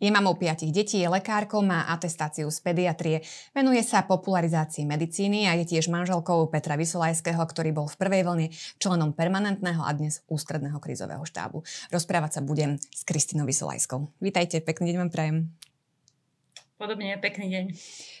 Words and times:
Je 0.00 0.08
mamou 0.08 0.32
piatich 0.32 0.72
detí, 0.72 0.96
je 0.96 1.12
lekárkou, 1.12 1.60
má 1.60 1.84
atestáciu 1.92 2.48
z 2.48 2.56
pediatrie, 2.64 3.20
venuje 3.52 3.84
sa 3.84 4.00
popularizácii 4.00 4.88
medicíny 4.88 5.44
a 5.44 5.52
je 5.60 5.76
tiež 5.76 5.92
manželkou 5.92 6.48
Petra 6.48 6.80
Vysolajského, 6.80 7.36
ktorý 7.36 7.76
bol 7.76 7.84
v 7.84 8.00
prvej 8.00 8.24
vlne 8.24 8.46
členom 8.80 9.12
permanentného 9.12 9.84
a 9.84 9.92
dnes 9.92 10.24
ústredného 10.32 10.80
krízového 10.80 11.20
štábu. 11.28 11.68
Rozprávať 11.92 12.30
sa 12.32 12.40
budem 12.40 12.80
s 12.80 13.04
Kristinou 13.04 13.44
Vysolajskou. 13.44 14.08
Vítajte, 14.24 14.64
pekný 14.64 14.96
deň 14.96 14.98
vám 15.04 15.12
prajem. 15.12 15.36
Podobne, 16.80 17.20
pekný 17.20 17.52
deň. 17.52 17.64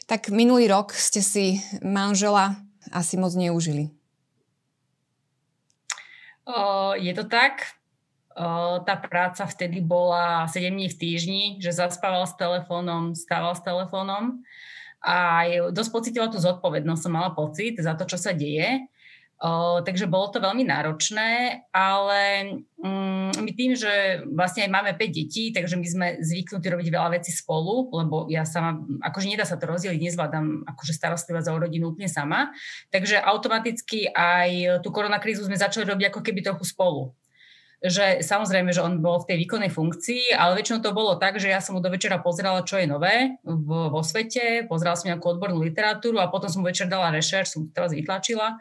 Tak 0.04 0.28
minulý 0.28 0.68
rok 0.68 0.92
ste 0.92 1.24
si 1.24 1.64
manžela 1.80 2.60
asi 2.92 3.16
moc 3.16 3.32
neužili. 3.32 3.88
O, 6.44 6.92
je 6.92 7.16
to 7.16 7.24
tak 7.24 7.79
tá 8.86 8.94
práca 8.96 9.42
vtedy 9.46 9.82
bola 9.82 10.46
7 10.46 10.70
dní 10.70 10.86
v 10.86 10.98
týždni, 10.98 11.42
že 11.58 11.74
zaspával 11.74 12.24
s 12.26 12.34
telefónom, 12.38 13.18
stával 13.18 13.58
s 13.58 13.62
telefónom. 13.62 14.42
A 15.00 15.48
dosť 15.72 15.90
pocitila 15.90 16.28
tú 16.28 16.36
zodpovednosť, 16.38 17.02
som 17.02 17.12
mala 17.16 17.32
pocit 17.32 17.80
za 17.80 17.96
to, 17.96 18.04
čo 18.04 18.20
sa 18.20 18.36
deje. 18.36 18.84
O, 19.40 19.80
takže 19.80 20.04
bolo 20.04 20.28
to 20.28 20.36
veľmi 20.36 20.68
náročné, 20.68 21.64
ale 21.72 22.20
um, 22.76 23.32
my 23.32 23.50
tým, 23.56 23.72
že 23.72 24.20
vlastne 24.28 24.68
aj 24.68 24.70
máme 24.76 24.92
5 24.92 25.00
detí, 25.16 25.48
takže 25.48 25.80
my 25.80 25.86
sme 25.88 26.06
zvyknutí 26.20 26.68
robiť 26.68 26.88
veľa 26.92 27.16
vecí 27.16 27.32
spolu, 27.32 27.88
lebo 27.88 28.28
ja 28.28 28.44
sama, 28.44 28.84
akože 29.00 29.32
nedá 29.32 29.48
sa 29.48 29.56
to 29.56 29.64
rozdeliť, 29.64 29.96
nezvládam 29.96 30.68
akože 30.68 30.92
starostlivá 30.92 31.40
za 31.40 31.56
rodinu 31.56 31.96
úplne 31.96 32.12
sama, 32.12 32.52
takže 32.92 33.16
automaticky 33.16 34.12
aj 34.12 34.84
tú 34.84 34.92
koronakrízu 34.92 35.48
sme 35.48 35.56
začali 35.56 35.88
robiť 35.88 36.12
ako 36.12 36.20
keby 36.20 36.44
trochu 36.44 36.68
spolu 36.68 37.16
že 37.80 38.20
samozrejme, 38.20 38.76
že 38.76 38.84
on 38.84 39.00
bol 39.00 39.24
v 39.24 39.32
tej 39.32 39.36
výkonnej 39.40 39.72
funkcii, 39.72 40.36
ale 40.36 40.60
väčšinou 40.60 40.84
to 40.84 40.92
bolo 40.92 41.16
tak, 41.16 41.40
že 41.40 41.48
ja 41.48 41.64
som 41.64 41.76
mu 41.76 41.80
do 41.80 41.88
večera 41.88 42.20
pozerala, 42.20 42.60
čo 42.60 42.76
je 42.76 42.84
nové 42.84 43.40
vo, 43.40 43.88
vo 43.88 44.04
svete, 44.04 44.68
pozerala 44.68 45.00
som 45.00 45.08
nejakú 45.08 45.24
odbornú 45.24 45.64
literatúru 45.64 46.20
a 46.20 46.28
potom 46.28 46.52
som 46.52 46.60
mu 46.60 46.68
večer 46.68 46.92
dala 46.92 47.08
rešer, 47.08 47.48
som 47.48 47.64
to 47.64 47.72
teraz 47.72 47.96
vytlačila 47.96 48.60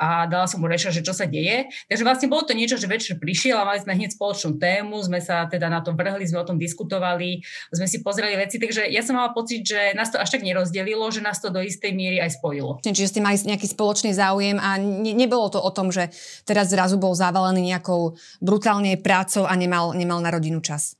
a 0.00 0.24
dala 0.24 0.48
som 0.48 0.64
mu 0.64 0.66
rešer, 0.66 0.96
že 0.96 1.04
čo 1.04 1.12
sa 1.12 1.28
deje. 1.28 1.68
Takže 1.92 2.02
vlastne 2.08 2.32
bolo 2.32 2.48
to 2.48 2.56
niečo, 2.56 2.80
že 2.80 2.88
večer 2.88 3.20
prišiel 3.20 3.60
a 3.60 3.68
mali 3.68 3.84
sme 3.84 3.92
hneď 3.92 4.16
spoločnú 4.16 4.56
tému, 4.56 4.96
sme 5.04 5.20
sa 5.20 5.44
teda 5.44 5.68
na 5.68 5.84
to 5.84 5.92
vrhli, 5.92 6.24
sme 6.24 6.40
o 6.40 6.48
tom 6.48 6.56
diskutovali, 6.56 7.44
sme 7.68 7.84
si 7.84 8.00
pozreli 8.00 8.40
veci, 8.40 8.56
takže 8.56 8.88
ja 8.88 9.04
som 9.04 9.20
mala 9.20 9.36
pocit, 9.36 9.60
že 9.60 9.92
nás 9.92 10.08
to 10.08 10.16
až 10.16 10.32
tak 10.32 10.40
nerozdelilo, 10.40 11.04
že 11.12 11.20
nás 11.20 11.36
to 11.36 11.52
do 11.52 11.60
istej 11.60 11.92
miery 11.92 12.16
aj 12.16 12.40
spojilo. 12.40 12.80
Čiže 12.80 13.12
ste 13.12 13.20
mali 13.20 13.36
nejaký 13.36 13.68
spoločný 13.68 14.16
záujem 14.16 14.56
a 14.56 14.80
ne, 14.80 15.12
nebolo 15.12 15.52
to 15.52 15.60
o 15.60 15.68
tom, 15.68 15.92
že 15.92 16.08
teraz 16.48 16.72
zrazu 16.72 16.96
bol 16.96 17.12
zavalený 17.12 17.76
nejakou 17.76 18.16
brutálne 18.40 18.96
prácou 18.96 19.44
a 19.44 19.52
nemal, 19.52 19.92
nemal 19.92 20.24
na 20.24 20.32
rodinu 20.32 20.64
čas? 20.64 20.99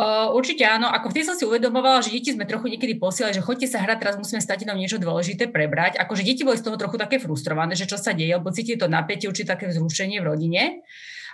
Uh, 0.00 0.32
určite 0.32 0.64
áno. 0.64 0.88
Ako 0.88 1.12
vtedy 1.12 1.28
som 1.28 1.36
si 1.36 1.44
uvedomovala, 1.44 2.00
že 2.00 2.08
deti 2.08 2.32
sme 2.32 2.48
trochu 2.48 2.72
niekedy 2.72 2.96
posielali, 2.96 3.36
že 3.36 3.44
chodte 3.44 3.68
sa 3.68 3.84
hrať, 3.84 4.00
teraz 4.00 4.16
musíme 4.16 4.40
stať 4.40 4.64
nám 4.64 4.80
niečo 4.80 4.96
dôležité 4.96 5.52
prebrať. 5.52 6.00
Akože 6.00 6.24
deti 6.24 6.40
boli 6.40 6.56
z 6.56 6.64
toho 6.64 6.80
trochu 6.80 6.96
také 6.96 7.20
frustrované, 7.20 7.76
že 7.76 7.84
čo 7.84 8.00
sa 8.00 8.16
deje, 8.16 8.32
lebo 8.32 8.48
cítili 8.48 8.80
to 8.80 8.88
napätie, 8.88 9.28
určite 9.28 9.52
také 9.52 9.68
vzrušenie 9.68 10.24
v 10.24 10.28
rodine. 10.32 10.62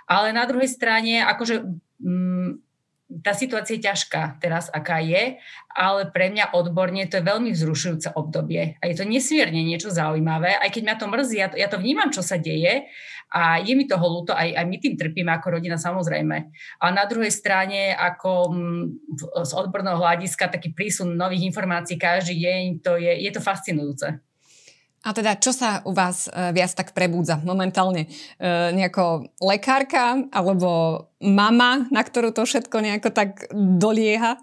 Ale 0.03 0.35
na 0.35 0.43
druhej 0.43 0.67
strane, 0.67 1.23
akože 1.23 1.63
mm, 2.03 2.66
tá 3.07 3.31
situácia 3.31 3.79
je 3.79 3.87
ťažká 3.87 4.43
teraz, 4.43 4.67
aká 4.67 4.99
je, 4.99 5.39
ale 5.71 6.01
pre 6.11 6.27
mňa 6.27 6.51
odborne 6.51 7.07
to 7.07 7.19
je 7.19 7.23
veľmi 7.23 7.55
vzrušujúce 7.55 8.11
obdobie. 8.19 8.75
A 8.83 8.83
je 8.91 8.95
to 8.99 9.07
nesmierne 9.07 9.63
niečo 9.63 9.87
zaujímavé, 9.87 10.59
aj 10.59 10.69
keď 10.75 10.81
mňa 10.83 10.95
to 10.99 11.05
mrzí, 11.07 11.37
ja 11.39 11.47
to, 11.47 11.55
ja 11.55 11.67
to 11.71 11.79
vnímam, 11.79 12.11
čo 12.11 12.19
sa 12.19 12.35
deje 12.35 12.91
a 13.31 13.59
je 13.59 13.75
mi 13.75 13.87
toho 13.87 14.03
ľúto, 14.03 14.31
aj, 14.35 14.55
aj 14.55 14.65
my 14.67 14.77
tým 14.79 14.95
trpíme 14.99 15.31
ako 15.31 15.59
rodina 15.59 15.75
samozrejme. 15.79 16.37
A 16.83 16.85
na 16.91 17.03
druhej 17.07 17.31
strane, 17.31 17.95
ako 17.95 18.31
m, 18.51 18.99
z 19.43 19.51
odborného 19.51 19.99
hľadiska, 19.99 20.51
taký 20.51 20.71
prísun 20.75 21.15
nových 21.15 21.47
informácií 21.47 21.99
každý 21.99 22.39
deň, 22.39 22.61
to 22.83 22.95
je, 22.99 23.11
je 23.23 23.31
to 23.31 23.39
fascinujúce. 23.43 24.26
A 25.05 25.13
teda, 25.13 25.37
čo 25.37 25.53
sa 25.53 25.85
u 25.85 25.93
vás 25.93 26.25
e, 26.25 26.51
viac 26.57 26.73
tak 26.73 26.97
prebúdza 26.97 27.37
momentálne? 27.45 28.09
E, 28.09 28.73
nejako 28.73 29.29
lekárka 29.37 30.25
alebo 30.33 31.05
mama, 31.21 31.85
na 31.93 32.01
ktorú 32.01 32.33
to 32.33 32.49
všetko 32.49 32.81
nejako 32.81 33.09
tak 33.13 33.45
dolieha? 33.53 34.41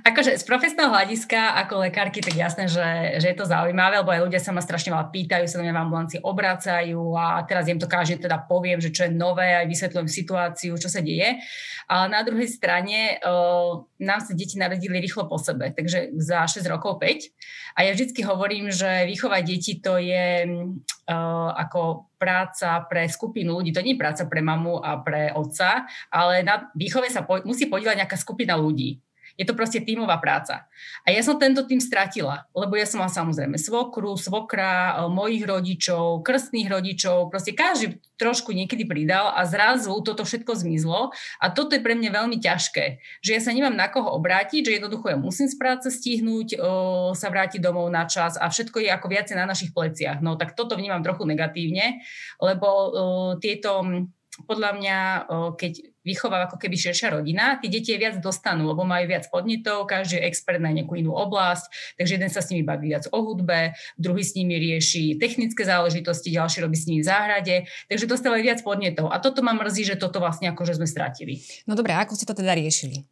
Akože 0.00 0.40
z 0.40 0.44
profesného 0.48 0.88
hľadiska 0.88 1.60
ako 1.64 1.84
lekárky, 1.84 2.24
tak 2.24 2.32
jasné, 2.32 2.64
že, 2.64 3.20
že 3.20 3.26
je 3.28 3.36
to 3.36 3.44
zaujímavé, 3.44 4.00
lebo 4.00 4.08
aj 4.08 4.24
ľudia 4.24 4.40
sa 4.40 4.56
ma 4.56 4.64
strašne 4.64 4.88
veľa 4.88 5.12
pýtajú, 5.12 5.44
sa 5.44 5.60
do 5.60 5.68
mňa 5.68 5.76
v 5.76 5.82
ambulancii 5.84 6.20
obracajú 6.24 7.02
a 7.12 7.44
teraz 7.44 7.68
im 7.68 7.76
to 7.76 7.84
každý 7.84 8.16
teda 8.16 8.48
poviem, 8.48 8.80
že 8.80 8.88
čo 8.88 9.04
je 9.04 9.12
nové, 9.12 9.52
aj 9.52 9.68
vysvetľujem 9.68 10.08
situáciu, 10.08 10.72
čo 10.80 10.88
sa 10.88 11.04
deje. 11.04 11.44
Ale 11.92 12.08
na 12.08 12.24
druhej 12.24 12.48
strane 12.48 13.20
uh, 13.20 13.84
nám 14.00 14.24
sa 14.24 14.32
deti 14.32 14.56
narodili 14.56 14.96
rýchlo 14.96 15.28
po 15.28 15.36
sebe, 15.36 15.68
takže 15.76 16.16
za 16.16 16.48
6 16.48 16.64
rokov 16.72 16.96
5. 16.96 17.76
A 17.76 17.84
ja 17.84 17.92
vždycky 17.92 18.24
hovorím, 18.24 18.72
že 18.72 19.04
výchova 19.04 19.44
detí 19.44 19.76
to 19.84 20.00
je 20.00 20.48
uh, 20.48 21.50
ako 21.52 22.08
práca 22.16 22.80
pre 22.88 23.04
skupinu 23.12 23.60
ľudí. 23.60 23.76
To 23.76 23.84
nie 23.84 23.92
je 23.98 24.00
práca 24.00 24.24
pre 24.24 24.40
mamu 24.40 24.80
a 24.80 25.04
pre 25.04 25.36
otca, 25.36 25.84
ale 26.08 26.40
na 26.40 26.72
výchove 26.72 27.12
sa 27.12 27.28
po, 27.28 27.44
musí 27.44 27.68
podielať 27.68 28.00
nejaká 28.04 28.16
skupina 28.16 28.56
ľudí. 28.56 29.02
Je 29.42 29.46
to 29.50 29.58
proste 29.58 29.82
tímová 29.82 30.22
práca. 30.22 30.70
A 31.02 31.10
ja 31.10 31.18
som 31.26 31.34
tento 31.34 31.66
tým 31.66 31.82
stratila, 31.82 32.46
lebo 32.54 32.78
ja 32.78 32.86
som 32.86 33.02
mala 33.02 33.10
samozrejme 33.10 33.58
svokru, 33.58 34.14
svokra, 34.14 35.02
e, 35.02 35.10
mojich 35.10 35.42
rodičov, 35.42 36.22
krstných 36.22 36.70
rodičov, 36.70 37.26
proste 37.26 37.50
každý 37.58 37.98
trošku 38.22 38.54
niekedy 38.54 38.86
pridal 38.86 39.34
a 39.34 39.42
zrazu 39.42 39.98
toto 40.06 40.22
všetko 40.22 40.54
zmizlo 40.54 41.10
a 41.42 41.50
toto 41.50 41.74
je 41.74 41.82
pre 41.82 41.98
mňa 41.98 42.22
veľmi 42.22 42.38
ťažké, 42.38 43.02
že 43.18 43.30
ja 43.34 43.40
sa 43.42 43.50
nemám 43.50 43.74
na 43.74 43.90
koho 43.90 44.14
obrátiť, 44.14 44.62
že 44.62 44.78
jednoducho 44.78 45.10
ja 45.10 45.18
musím 45.18 45.50
z 45.50 45.58
práce 45.58 45.90
stihnúť, 45.90 46.54
o, 46.54 46.70
sa 47.18 47.34
vrátiť 47.34 47.58
domov 47.58 47.90
na 47.90 48.06
čas 48.06 48.38
a 48.38 48.46
všetko 48.46 48.78
je 48.78 48.94
ako 48.94 49.10
viacej 49.10 49.34
na 49.34 49.50
našich 49.50 49.74
pleciach. 49.74 50.22
No 50.22 50.38
tak 50.38 50.54
toto 50.54 50.78
vnímam 50.78 51.02
trochu 51.02 51.26
negatívne, 51.26 52.06
lebo 52.38 52.68
o, 52.70 52.86
tieto 53.42 53.82
podľa 54.48 54.70
mňa, 54.80 54.96
keď 55.60 55.72
vychová 56.02 56.48
ako 56.48 56.56
keby 56.56 56.74
širšia 56.74 57.12
rodina, 57.12 57.60
tí 57.60 57.68
deti 57.68 57.92
viac 57.94 58.16
dostanú, 58.18 58.64
lebo 58.64 58.82
majú 58.82 59.04
viac 59.04 59.28
podnetov, 59.28 59.84
každý 59.84 60.18
je 60.18 60.26
expert 60.26 60.58
na 60.58 60.72
nejakú 60.72 60.96
inú 60.96 61.12
oblasť, 61.12 61.94
takže 62.00 62.12
jeden 62.16 62.30
sa 62.32 62.40
s 62.40 62.48
nimi 62.48 62.64
baví 62.64 62.90
viac 62.90 63.06
o 63.12 63.18
hudbe, 63.20 63.76
druhý 64.00 64.24
s 64.24 64.32
nimi 64.32 64.56
rieši 64.56 65.20
technické 65.20 65.68
záležitosti, 65.68 66.32
ďalší 66.32 66.64
robí 66.64 66.80
s 66.80 66.88
nimi 66.88 67.04
v 67.04 67.08
záhrade, 67.12 67.56
takže 67.92 68.08
dostávajú 68.08 68.42
viac 68.42 68.60
podnetov. 68.64 69.12
A 69.12 69.20
toto 69.20 69.44
ma 69.44 69.52
mrzí, 69.52 69.94
že 69.94 69.96
toto 70.00 70.18
vlastne 70.18 70.50
že 70.62 70.78
sme 70.78 70.86
stratili. 70.86 71.42
No 71.66 71.74
dobré, 71.74 71.92
ako 71.98 72.14
ste 72.14 72.24
to 72.24 72.38
teda 72.38 72.54
riešili? 72.54 73.02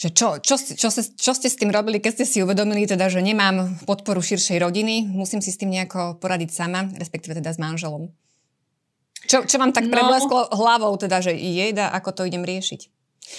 Že 0.00 0.08
čo, 0.16 0.28
čo, 0.42 0.54
čo, 0.58 0.88
čo, 0.90 0.98
čo 0.98 1.32
ste 1.36 1.46
s 1.46 1.54
tým 1.54 1.70
robili, 1.70 2.02
keď 2.02 2.18
ste 2.18 2.26
si 2.26 2.38
uvedomili, 2.42 2.88
teda, 2.90 3.06
že 3.06 3.22
nemám 3.22 3.86
podporu 3.86 4.18
širšej 4.18 4.58
rodiny, 4.58 5.06
musím 5.06 5.38
si 5.38 5.54
s 5.54 5.60
tým 5.60 5.70
nejako 5.70 6.18
poradiť 6.18 6.50
sama, 6.50 6.90
respektíve 6.98 7.38
teda 7.38 7.54
s 7.54 7.62
manželom? 7.62 8.10
Čo, 9.32 9.48
čo 9.48 9.56
vám 9.56 9.72
tak 9.72 9.88
no. 9.88 9.96
preblesklo 9.96 10.52
hlavou, 10.52 10.92
teda, 11.00 11.24
že 11.24 11.32
jeda, 11.32 11.88
ako 11.88 12.12
to 12.12 12.22
idem 12.28 12.44
riešiť? 12.44 12.92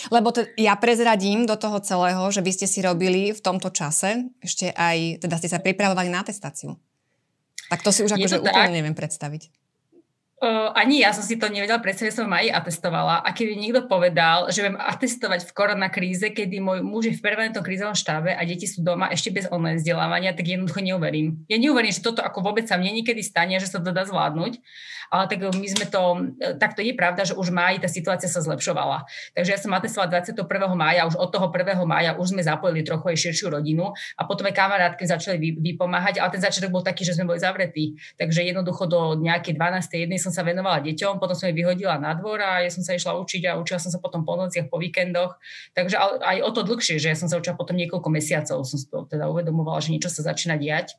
Lebo 0.10 0.34
to, 0.34 0.48
ja 0.58 0.74
prezradím 0.74 1.46
do 1.46 1.54
toho 1.54 1.78
celého, 1.78 2.24
že 2.34 2.42
vy 2.42 2.50
ste 2.50 2.66
si 2.66 2.82
robili 2.82 3.30
v 3.30 3.38
tomto 3.38 3.70
čase 3.70 4.26
ešte 4.42 4.74
aj, 4.74 5.22
teda 5.22 5.38
ste 5.38 5.54
sa 5.54 5.62
pripravovali 5.62 6.10
na 6.10 6.26
atestáciu. 6.26 6.74
Tak 7.70 7.86
to 7.86 7.94
si 7.94 8.02
už 8.02 8.18
akože 8.18 8.42
úplne 8.42 8.74
neviem 8.74 8.98
predstaviť. 8.98 9.63
Ani 10.76 11.00
ja 11.00 11.16
som 11.16 11.24
si 11.24 11.40
to 11.40 11.48
nevedela 11.48 11.80
predstaviť, 11.80 12.12
som 12.12 12.28
aj 12.28 12.52
atestovala. 12.52 13.24
A 13.24 13.32
keby 13.32 13.56
niekto 13.56 13.88
povedal, 13.88 14.52
že 14.52 14.60
viem 14.60 14.76
atestovať 14.76 15.48
v 15.48 15.56
koronakríze, 15.56 16.36
kedy 16.36 16.60
môj 16.60 16.84
muž 16.84 17.08
je 17.08 17.16
v 17.16 17.24
permanentnom 17.24 17.64
krízovom 17.64 17.96
štábe 17.96 18.36
a 18.36 18.44
deti 18.44 18.68
sú 18.68 18.84
doma 18.84 19.08
ešte 19.08 19.32
bez 19.32 19.48
online 19.48 19.80
vzdelávania, 19.80 20.36
tak 20.36 20.52
jednoducho 20.52 20.84
neuverím. 20.84 21.48
Ja 21.48 21.56
neuverím, 21.56 21.96
že 21.96 22.04
toto 22.04 22.20
ako 22.20 22.44
vôbec 22.44 22.68
sa 22.68 22.76
mne 22.76 22.92
niekedy 23.00 23.24
stane, 23.24 23.56
že 23.56 23.72
sa 23.72 23.80
to 23.80 23.96
dá 23.96 24.04
zvládnuť. 24.04 24.60
Ale 25.14 25.30
tak 25.30 25.46
my 25.46 25.68
sme 25.70 25.86
to, 25.86 26.34
tak 26.58 26.74
to 26.74 26.82
je 26.82 26.98
pravda, 26.98 27.22
že 27.22 27.38
už 27.38 27.54
máji 27.54 27.78
tá 27.78 27.86
situácia 27.86 28.26
sa 28.26 28.42
zlepšovala. 28.42 29.06
Takže 29.38 29.50
ja 29.54 29.60
som 29.62 29.70
atestovala 29.70 30.10
21. 30.26 30.42
mája, 30.74 31.06
už 31.06 31.22
od 31.22 31.30
toho 31.30 31.54
1. 31.54 31.86
mája 31.86 32.18
už 32.18 32.34
sme 32.34 32.42
zapojili 32.42 32.82
trochu 32.82 33.14
aj 33.14 33.18
širšiu 33.22 33.54
rodinu 33.54 33.94
a 33.94 34.22
potom 34.26 34.50
aj 34.50 34.58
kamarátky 34.58 35.06
začali 35.06 35.38
vypomáhať, 35.38 36.18
ale 36.18 36.34
ten 36.34 36.42
začiatok 36.42 36.74
bol 36.74 36.82
taký, 36.82 37.06
že 37.06 37.14
sme 37.14 37.30
boli 37.30 37.38
zavretí. 37.38 37.94
Takže 38.18 38.42
jednoducho 38.42 38.90
do 38.90 39.14
nejakej 39.22 39.54
12. 39.54 40.02
jednej 40.02 40.18
som 40.18 40.33
sa 40.34 40.42
venovala 40.42 40.82
deťom, 40.82 41.22
potom 41.22 41.38
som 41.38 41.48
ich 41.48 41.58
vyhodila 41.58 42.02
na 42.02 42.18
dvor 42.18 42.42
a 42.42 42.66
ja 42.66 42.70
som 42.74 42.82
sa 42.82 42.98
išla 42.98 43.14
učiť 43.22 43.48
a 43.48 43.62
učila 43.62 43.78
som 43.78 43.94
sa 43.94 44.02
potom 44.02 44.26
po 44.26 44.34
nociach, 44.34 44.68
po 44.68 44.82
víkendoch. 44.82 45.38
Takže 45.78 45.96
aj 46.20 46.38
o 46.42 46.50
to 46.50 46.66
dlhšie, 46.66 46.98
že 46.98 47.14
ja 47.14 47.18
som 47.18 47.30
sa 47.30 47.38
učila 47.38 47.54
potom 47.54 47.78
niekoľko 47.78 48.10
mesiacov, 48.10 48.66
som 48.66 48.82
teda 49.08 49.30
uvedomovala, 49.30 49.80
že 49.80 49.94
niečo 49.94 50.10
sa 50.10 50.26
začína 50.26 50.58
diať 50.58 50.98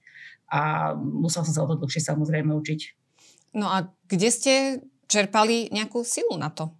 a 0.49 0.95
musela 0.95 1.43
som 1.43 1.55
sa 1.55 1.63
o 1.67 1.69
to 1.69 1.83
dlhšie 1.83 2.01
samozrejme 2.01 2.55
učiť. 2.55 2.81
No 3.59 3.71
a 3.71 3.91
kde 4.07 4.29
ste 4.31 4.55
čerpali 5.11 5.71
nejakú 5.75 6.07
silu 6.07 6.39
na 6.39 6.55
to? 6.55 6.71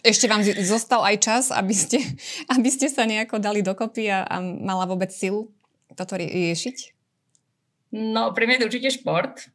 Ešte 0.00 0.32
vám 0.32 0.40
zostal 0.44 1.04
aj 1.04 1.16
čas, 1.20 1.44
aby 1.52 1.76
ste, 1.76 2.00
aby 2.54 2.68
ste 2.72 2.88
sa 2.88 3.04
nejako 3.04 3.36
dali 3.36 3.60
dokopy 3.60 4.08
a, 4.08 4.24
a 4.24 4.40
mala 4.40 4.88
vôbec 4.88 5.12
silu 5.12 5.52
toto 5.92 6.16
riešiť? 6.16 6.96
No, 7.90 8.30
pre 8.30 8.46
mňa 8.46 8.54
je 8.56 8.60
to 8.62 8.68
určite 8.70 8.90
šport 9.02 9.50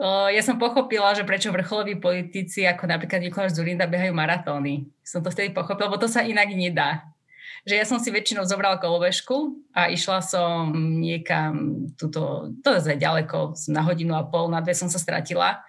Ja 0.00 0.40
som 0.40 0.56
pochopila, 0.56 1.12
že 1.12 1.28
prečo 1.28 1.52
vrcholoví 1.52 2.00
politici, 2.00 2.64
ako 2.64 2.88
napríklad 2.88 3.20
Nikoláš 3.20 3.52
Zurinda, 3.52 3.84
behajú 3.84 4.16
maratóny. 4.16 4.88
Som 5.04 5.20
to 5.20 5.28
vtedy 5.28 5.52
pochopila, 5.52 5.92
lebo 5.92 6.00
to 6.00 6.08
sa 6.08 6.24
inak 6.24 6.48
nedá. 6.56 7.04
Že 7.68 7.74
ja 7.76 7.84
som 7.84 8.00
si 8.00 8.08
väčšinou 8.08 8.48
zobral 8.48 8.80
kolobežku 8.80 9.60
a 9.76 9.92
išla 9.92 10.24
som 10.24 10.72
niekam, 10.72 11.84
tuto, 12.00 12.48
to 12.64 12.80
je 12.80 12.96
ďaleko, 12.96 13.52
na 13.68 13.84
hodinu 13.84 14.16
a 14.16 14.24
pol, 14.24 14.48
na 14.48 14.64
dve 14.64 14.72
som 14.72 14.88
sa 14.88 14.96
stratila 14.96 15.60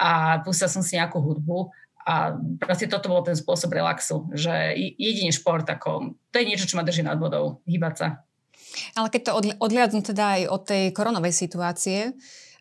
a 0.00 0.40
pustila 0.40 0.72
som 0.72 0.80
si 0.80 0.96
nejakú 0.96 1.20
hudbu 1.20 1.68
a 2.08 2.32
proste 2.56 2.88
toto 2.88 3.12
bol 3.12 3.20
ten 3.20 3.36
spôsob 3.36 3.76
relaxu, 3.76 4.24
že 4.32 4.72
jediný 4.96 5.28
šport, 5.28 5.68
ako, 5.68 6.16
to 6.32 6.40
je 6.40 6.48
niečo, 6.48 6.64
čo 6.64 6.80
ma 6.80 6.86
drží 6.86 7.04
nad 7.04 7.20
vodou, 7.20 7.60
hýbať 7.68 7.94
sa. 8.00 8.08
Ale 8.96 9.12
keď 9.12 9.20
to 9.20 9.36
odliadnú 9.60 10.00
teda 10.00 10.40
aj 10.40 10.42
od 10.48 10.62
tej 10.64 10.84
koronovej 10.96 11.36
situácie, 11.36 12.16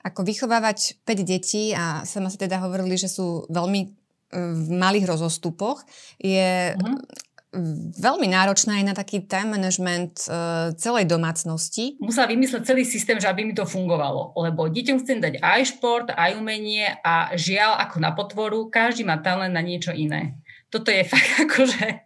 ako 0.05 0.21
vychovávať 0.21 1.01
5 1.01 1.25
detí 1.25 1.73
a 1.73 2.05
sama 2.05 2.29
si 2.29 2.37
teda 2.37 2.61
hovorili, 2.61 2.93
že 2.93 3.09
sú 3.09 3.49
veľmi 3.49 3.81
e, 3.81 3.87
v 4.37 4.69
malých 4.69 5.09
rozostupoch, 5.09 5.81
je 6.21 6.77
uh-huh. 6.77 6.97
veľmi 7.97 8.29
náročná 8.29 8.77
aj 8.77 8.85
na 8.85 8.93
taký 8.93 9.25
time 9.25 9.57
management 9.57 10.29
uh, 10.29 10.75
celej 10.77 11.09
domácnosti. 11.09 11.97
Musela 12.03 12.29
vymysleť 12.29 12.67
celý 12.67 12.83
systém, 12.85 13.17
že 13.17 13.31
aby 13.31 13.47
mi 13.47 13.55
to 13.55 13.65
fungovalo, 13.65 14.37
lebo 14.37 14.69
deťom 14.69 15.01
chcem 15.01 15.23
dať 15.23 15.41
aj 15.41 15.61
šport, 15.73 16.07
aj 16.13 16.35
umenie 16.37 16.99
a 17.01 17.33
žiaľ 17.33 17.79
ako 17.81 17.97
na 17.97 18.11
potvoru, 18.13 18.59
každý 18.69 19.07
má 19.07 19.17
talent 19.23 19.55
na 19.55 19.63
niečo 19.63 19.95
iné. 19.95 20.37
Toto 20.69 20.93
je 20.93 21.01
fakt 21.11 21.49
akože 21.49 22.04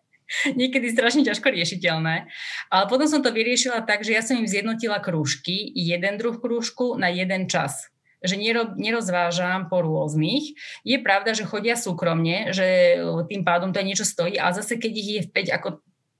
niekedy 0.59 0.89
strašne 0.91 1.25
ťažko 1.25 1.49
riešiteľné. 1.49 2.29
Ale 2.69 2.83
potom 2.89 3.07
som 3.09 3.21
to 3.21 3.33
vyriešila 3.33 3.85
tak, 3.85 4.05
že 4.05 4.15
ja 4.15 4.21
som 4.21 4.37
im 4.37 4.49
zjednotila 4.49 5.01
krúžky, 5.01 5.69
jeden 5.73 6.17
druh 6.17 6.37
krúžku 6.37 6.95
na 6.97 7.09
jeden 7.09 7.49
čas 7.49 7.89
že 8.19 8.35
nerozvážam 8.75 9.71
po 9.71 9.79
rôznych. 9.79 10.51
Je 10.83 10.99
pravda, 10.99 11.31
že 11.31 11.47
chodia 11.47 11.79
súkromne, 11.79 12.51
že 12.51 12.99
tým 13.31 13.47
pádom 13.47 13.71
to 13.71 13.79
niečo 13.79 14.03
stojí, 14.03 14.35
a 14.35 14.51
zase 14.51 14.75
keď 14.75 14.91
ich 14.91 15.09
je 15.09 15.21
v 15.23 15.29
5, 15.47 15.55
ako 15.55 15.67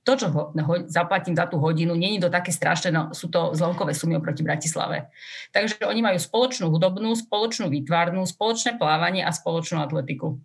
to, 0.08 0.14
čo 0.16 0.28
ho, 0.32 0.42
ho, 0.56 0.74
zaplatím 0.88 1.36
za 1.36 1.46
tú 1.46 1.60
hodinu, 1.60 1.94
není 1.94 2.18
to 2.18 2.32
také 2.32 2.56
strašné, 2.56 2.90
no 2.90 3.12
sú 3.12 3.28
to 3.28 3.52
zlomkové 3.54 3.92
sumy 3.92 4.16
oproti 4.16 4.42
Bratislave. 4.42 5.12
Takže 5.52 5.84
oni 5.84 6.02
majú 6.02 6.18
spoločnú 6.18 6.72
hudobnú, 6.72 7.12
spoločnú 7.14 7.68
výtvarnú, 7.68 8.24
spoločné 8.24 8.80
plávanie 8.80 9.22
a 9.22 9.36
spoločnú 9.36 9.84
atletiku. 9.84 10.40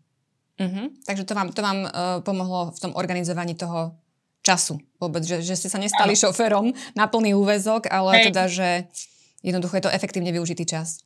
Uh-huh. 0.55 0.87
Takže 1.03 1.25
to 1.27 1.35
vám, 1.35 1.51
to 1.51 1.63
vám 1.63 1.79
uh, 1.83 1.91
pomohlo 2.23 2.71
v 2.71 2.79
tom 2.79 2.93
organizovaní 2.95 3.59
toho 3.59 3.99
času 4.45 4.79
vôbec, 5.01 5.25
že, 5.25 5.41
že 5.41 5.57
ste 5.57 5.73
sa 5.73 5.81
nestali 5.81 6.15
ano. 6.15 6.21
šoférom 6.21 6.67
na 6.93 7.09
plný 7.09 7.33
úvezok, 7.35 7.89
ale 7.89 8.21
Hej. 8.21 8.25
teda, 8.31 8.43
že 8.47 8.69
jednoducho 9.41 9.81
je 9.81 9.85
to 9.89 9.95
efektívne 9.95 10.31
využitý 10.31 10.69
čas. 10.69 11.03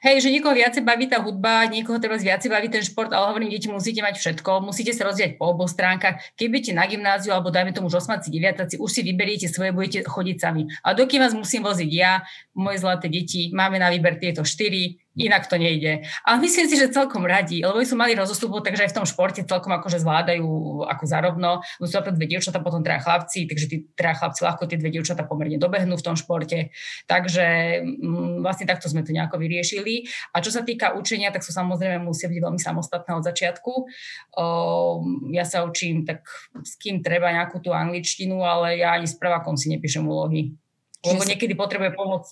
Hej, 0.00 0.24
že 0.24 0.32
niekoho 0.32 0.56
viacej 0.56 0.82
baví 0.82 1.06
tá 1.06 1.20
hudba, 1.20 1.68
niekoho 1.68 2.00
teraz 2.00 2.24
viacej 2.24 2.50
baví 2.50 2.72
ten 2.72 2.80
šport, 2.80 3.12
ale 3.12 3.30
hovorím, 3.30 3.52
deti 3.52 3.68
musíte 3.68 4.00
mať 4.02 4.16
všetko, 4.16 4.64
musíte 4.64 4.90
sa 4.96 5.06
rozvíjať 5.06 5.36
po 5.36 5.52
oboch 5.52 5.70
stránkach. 5.70 6.18
Keď 6.34 6.46
budete 6.48 6.72
na 6.72 6.84
gymnáziu, 6.88 7.30
alebo 7.36 7.52
dajme 7.52 7.70
tomu 7.76 7.86
už 7.92 8.02
8 8.02 8.32
9 8.32 8.80
už 8.80 8.90
si 8.90 9.00
vyberiete 9.04 9.46
svoje, 9.46 9.70
budete 9.70 10.02
chodiť 10.08 10.36
sami. 10.40 10.66
A 10.82 10.96
dokým 10.96 11.20
vás 11.20 11.36
musím 11.36 11.62
voziť 11.62 11.90
ja, 11.92 12.24
moje 12.56 12.80
zlaté 12.80 13.12
deti, 13.12 13.52
máme 13.54 13.78
na 13.78 13.92
výber 13.92 14.16
tieto 14.18 14.42
štyri, 14.42 14.98
inak 15.20 15.46
to 15.46 15.60
nejde. 15.60 16.08
Ale 16.24 16.36
myslím 16.40 16.66
si, 16.66 16.76
že 16.80 16.88
celkom 16.88 17.28
radí, 17.28 17.60
lebo 17.60 17.76
sú 17.84 17.94
mali 17.94 18.16
rozostupu, 18.16 18.64
takže 18.64 18.88
aj 18.88 18.90
v 18.92 18.96
tom 18.96 19.06
športe 19.06 19.44
celkom 19.44 19.72
akože 19.76 20.00
zvládajú 20.00 20.48
ako 20.88 21.04
zarovno. 21.04 21.60
Sú 21.80 21.92
to 22.00 22.12
dve 22.14 22.26
dievčatá, 22.26 22.64
potom 22.64 22.80
traja 22.80 23.04
chlapci, 23.04 23.44
takže 23.44 23.66
tí 23.68 23.76
traja 23.92 24.16
chlapci 24.24 24.40
ľahko 24.46 24.64
tie 24.64 24.80
dve 24.80 24.90
dievčatá 24.96 25.28
pomerne 25.28 25.60
dobehnú 25.60 26.00
v 26.00 26.04
tom 26.04 26.16
športe. 26.16 26.72
Takže 27.04 27.44
m, 27.84 28.00
mm, 28.00 28.34
vlastne 28.40 28.64
takto 28.64 28.88
sme 28.88 29.04
to 29.04 29.12
nejako 29.12 29.36
vyriešili. 29.36 30.08
A 30.32 30.40
čo 30.40 30.48
sa 30.48 30.64
týka 30.64 30.96
učenia, 30.96 31.28
tak 31.28 31.44
sú 31.44 31.52
samozrejme 31.52 32.00
musia 32.00 32.32
byť 32.32 32.38
veľmi 32.40 32.60
samostatné 32.60 33.12
od 33.12 33.24
začiatku. 33.26 33.72
O, 34.40 34.44
ja 35.34 35.44
sa 35.44 35.66
učím 35.66 36.08
tak 36.08 36.24
s 36.64 36.80
kým 36.80 37.04
treba 37.04 37.34
nejakú 37.34 37.60
tú 37.60 37.76
angličtinu, 37.76 38.40
ale 38.40 38.80
ja 38.80 38.96
ani 38.96 39.04
s 39.04 39.18
prvákom 39.18 39.58
si 39.58 39.68
nepíšem 39.68 40.06
úlohy. 40.06 40.56
Lebo 41.00 41.24
niekedy 41.24 41.56
potrebuje 41.56 41.96
pomoc 41.96 42.28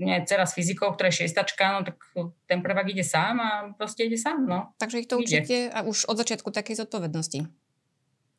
nie, 0.00 0.16
dcera 0.24 0.48
s 0.48 0.56
fyzikou, 0.56 0.96
ktorá 0.96 1.12
je 1.12 1.26
šiestačka, 1.26 1.64
no 1.76 1.80
tak 1.84 2.00
ten 2.48 2.64
prvák 2.64 2.88
ide 2.88 3.04
sám 3.04 3.36
a 3.36 3.50
proste 3.76 4.08
ide 4.08 4.16
sám, 4.16 4.48
no. 4.48 4.72
Takže 4.80 5.04
ich 5.04 5.08
to 5.10 5.20
učíte 5.20 5.68
a 5.68 5.84
už 5.84 6.08
od 6.08 6.16
začiatku 6.16 6.48
takej 6.48 6.80
zodpovednosti 6.80 7.44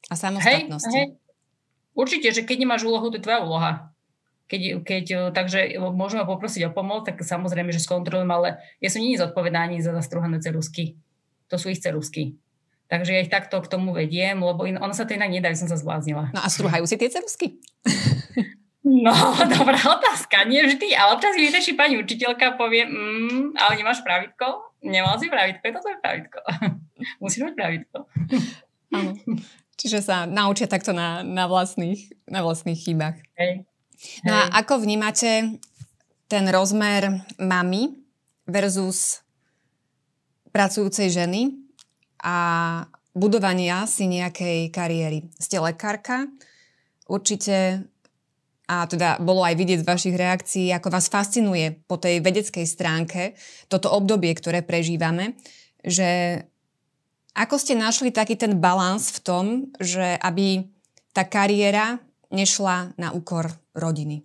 a 0.10 0.16
samostatnosti. 0.18 0.90
Hej, 0.90 1.14
hej. 1.14 1.20
Určite, 1.94 2.34
že 2.34 2.42
keď 2.48 2.58
nemáš 2.66 2.88
úlohu, 2.88 3.14
to 3.14 3.22
je 3.22 3.26
tvoja 3.28 3.46
úloha. 3.46 3.72
Keď, 4.50 4.82
keď, 4.82 5.06
takže 5.36 5.78
môžeme 5.78 6.26
poprosiť 6.26 6.72
o 6.72 6.74
pomoc, 6.74 7.06
tak 7.06 7.22
samozrejme, 7.22 7.70
že 7.70 7.84
skontrolujem, 7.84 8.32
ale 8.34 8.58
ja 8.82 8.90
som 8.90 9.06
není 9.06 9.20
zodpovedná 9.20 9.70
ani 9.70 9.86
za 9.86 9.94
zastruhané 9.94 10.42
cerusky. 10.42 10.98
To 11.54 11.62
sú 11.62 11.70
ich 11.70 11.84
cerusky. 11.84 12.34
Takže 12.90 13.14
ja 13.14 13.22
ich 13.22 13.30
takto 13.30 13.62
k 13.62 13.70
tomu 13.70 13.94
vediem, 13.94 14.42
lebo 14.42 14.66
in, 14.66 14.82
ono 14.82 14.98
sa 14.98 15.06
to 15.06 15.14
inak 15.14 15.30
nedá, 15.30 15.54
som 15.54 15.70
sa 15.70 15.78
zbláznila. 15.78 16.34
No 16.34 16.42
a 16.42 16.50
struhajú 16.50 16.90
si 16.90 16.98
tie 16.98 17.14
cerusky? 17.14 17.62
No, 18.84 19.12
dobrá 19.60 19.80
otázka. 19.80 20.48
Nie 20.48 20.64
vždy, 20.64 20.96
ale 20.96 21.20
občas 21.20 21.36
mi 21.36 21.52
pani 21.76 22.00
učiteľka 22.00 22.56
povie, 22.56 22.88
mm, 22.88 23.60
ale 23.60 23.72
nemáš 23.76 24.00
pravítko? 24.00 24.72
Nemal 24.80 25.20
si 25.20 25.28
pravítko, 25.28 25.64
je 25.68 25.74
to 25.76 25.84
tvoje 25.84 25.98
pravítko. 26.00 26.40
Musíš 27.24 27.52
mať 27.52 27.54
pravítko. 27.60 27.98
Áno. 28.96 29.12
Čiže 29.80 30.00
sa 30.04 30.18
naučia 30.28 30.68
takto 30.68 30.92
na, 30.92 31.24
na, 31.24 31.48
vlastných, 31.48 32.12
na 32.28 32.44
vlastných 32.44 32.80
chybách. 32.80 33.20
Hej. 33.40 33.64
No 34.24 34.32
a 34.32 34.64
ako 34.64 34.84
vnímate 34.84 35.60
ten 36.32 36.46
rozmer 36.48 37.24
mami 37.40 38.00
versus 38.48 39.24
pracujúcej 40.52 41.12
ženy 41.12 41.52
a 42.24 42.36
budovania 43.16 43.84
si 43.88 44.08
nejakej 44.08 44.72
kariéry? 44.72 45.28
Ste 45.36 45.64
lekárka, 45.64 46.28
určite 47.08 47.88
a 48.70 48.86
teda 48.86 49.18
bolo 49.18 49.42
aj 49.42 49.58
vidieť 49.58 49.82
z 49.82 49.90
vašich 49.90 50.14
reakcií, 50.14 50.70
ako 50.70 50.94
vás 50.94 51.10
fascinuje 51.10 51.82
po 51.90 51.98
tej 51.98 52.22
vedeckej 52.22 52.70
stránke 52.70 53.34
toto 53.66 53.90
obdobie, 53.90 54.30
ktoré 54.38 54.62
prežívame, 54.62 55.34
že 55.82 56.46
ako 57.34 57.58
ste 57.58 57.74
našli 57.74 58.14
taký 58.14 58.38
ten 58.38 58.62
balans 58.62 59.10
v 59.10 59.20
tom, 59.26 59.46
že 59.82 60.22
aby 60.22 60.70
tá 61.18 61.26
kariéra 61.26 61.98
nešla 62.30 62.94
na 63.02 63.10
úkor 63.10 63.50
rodiny? 63.74 64.22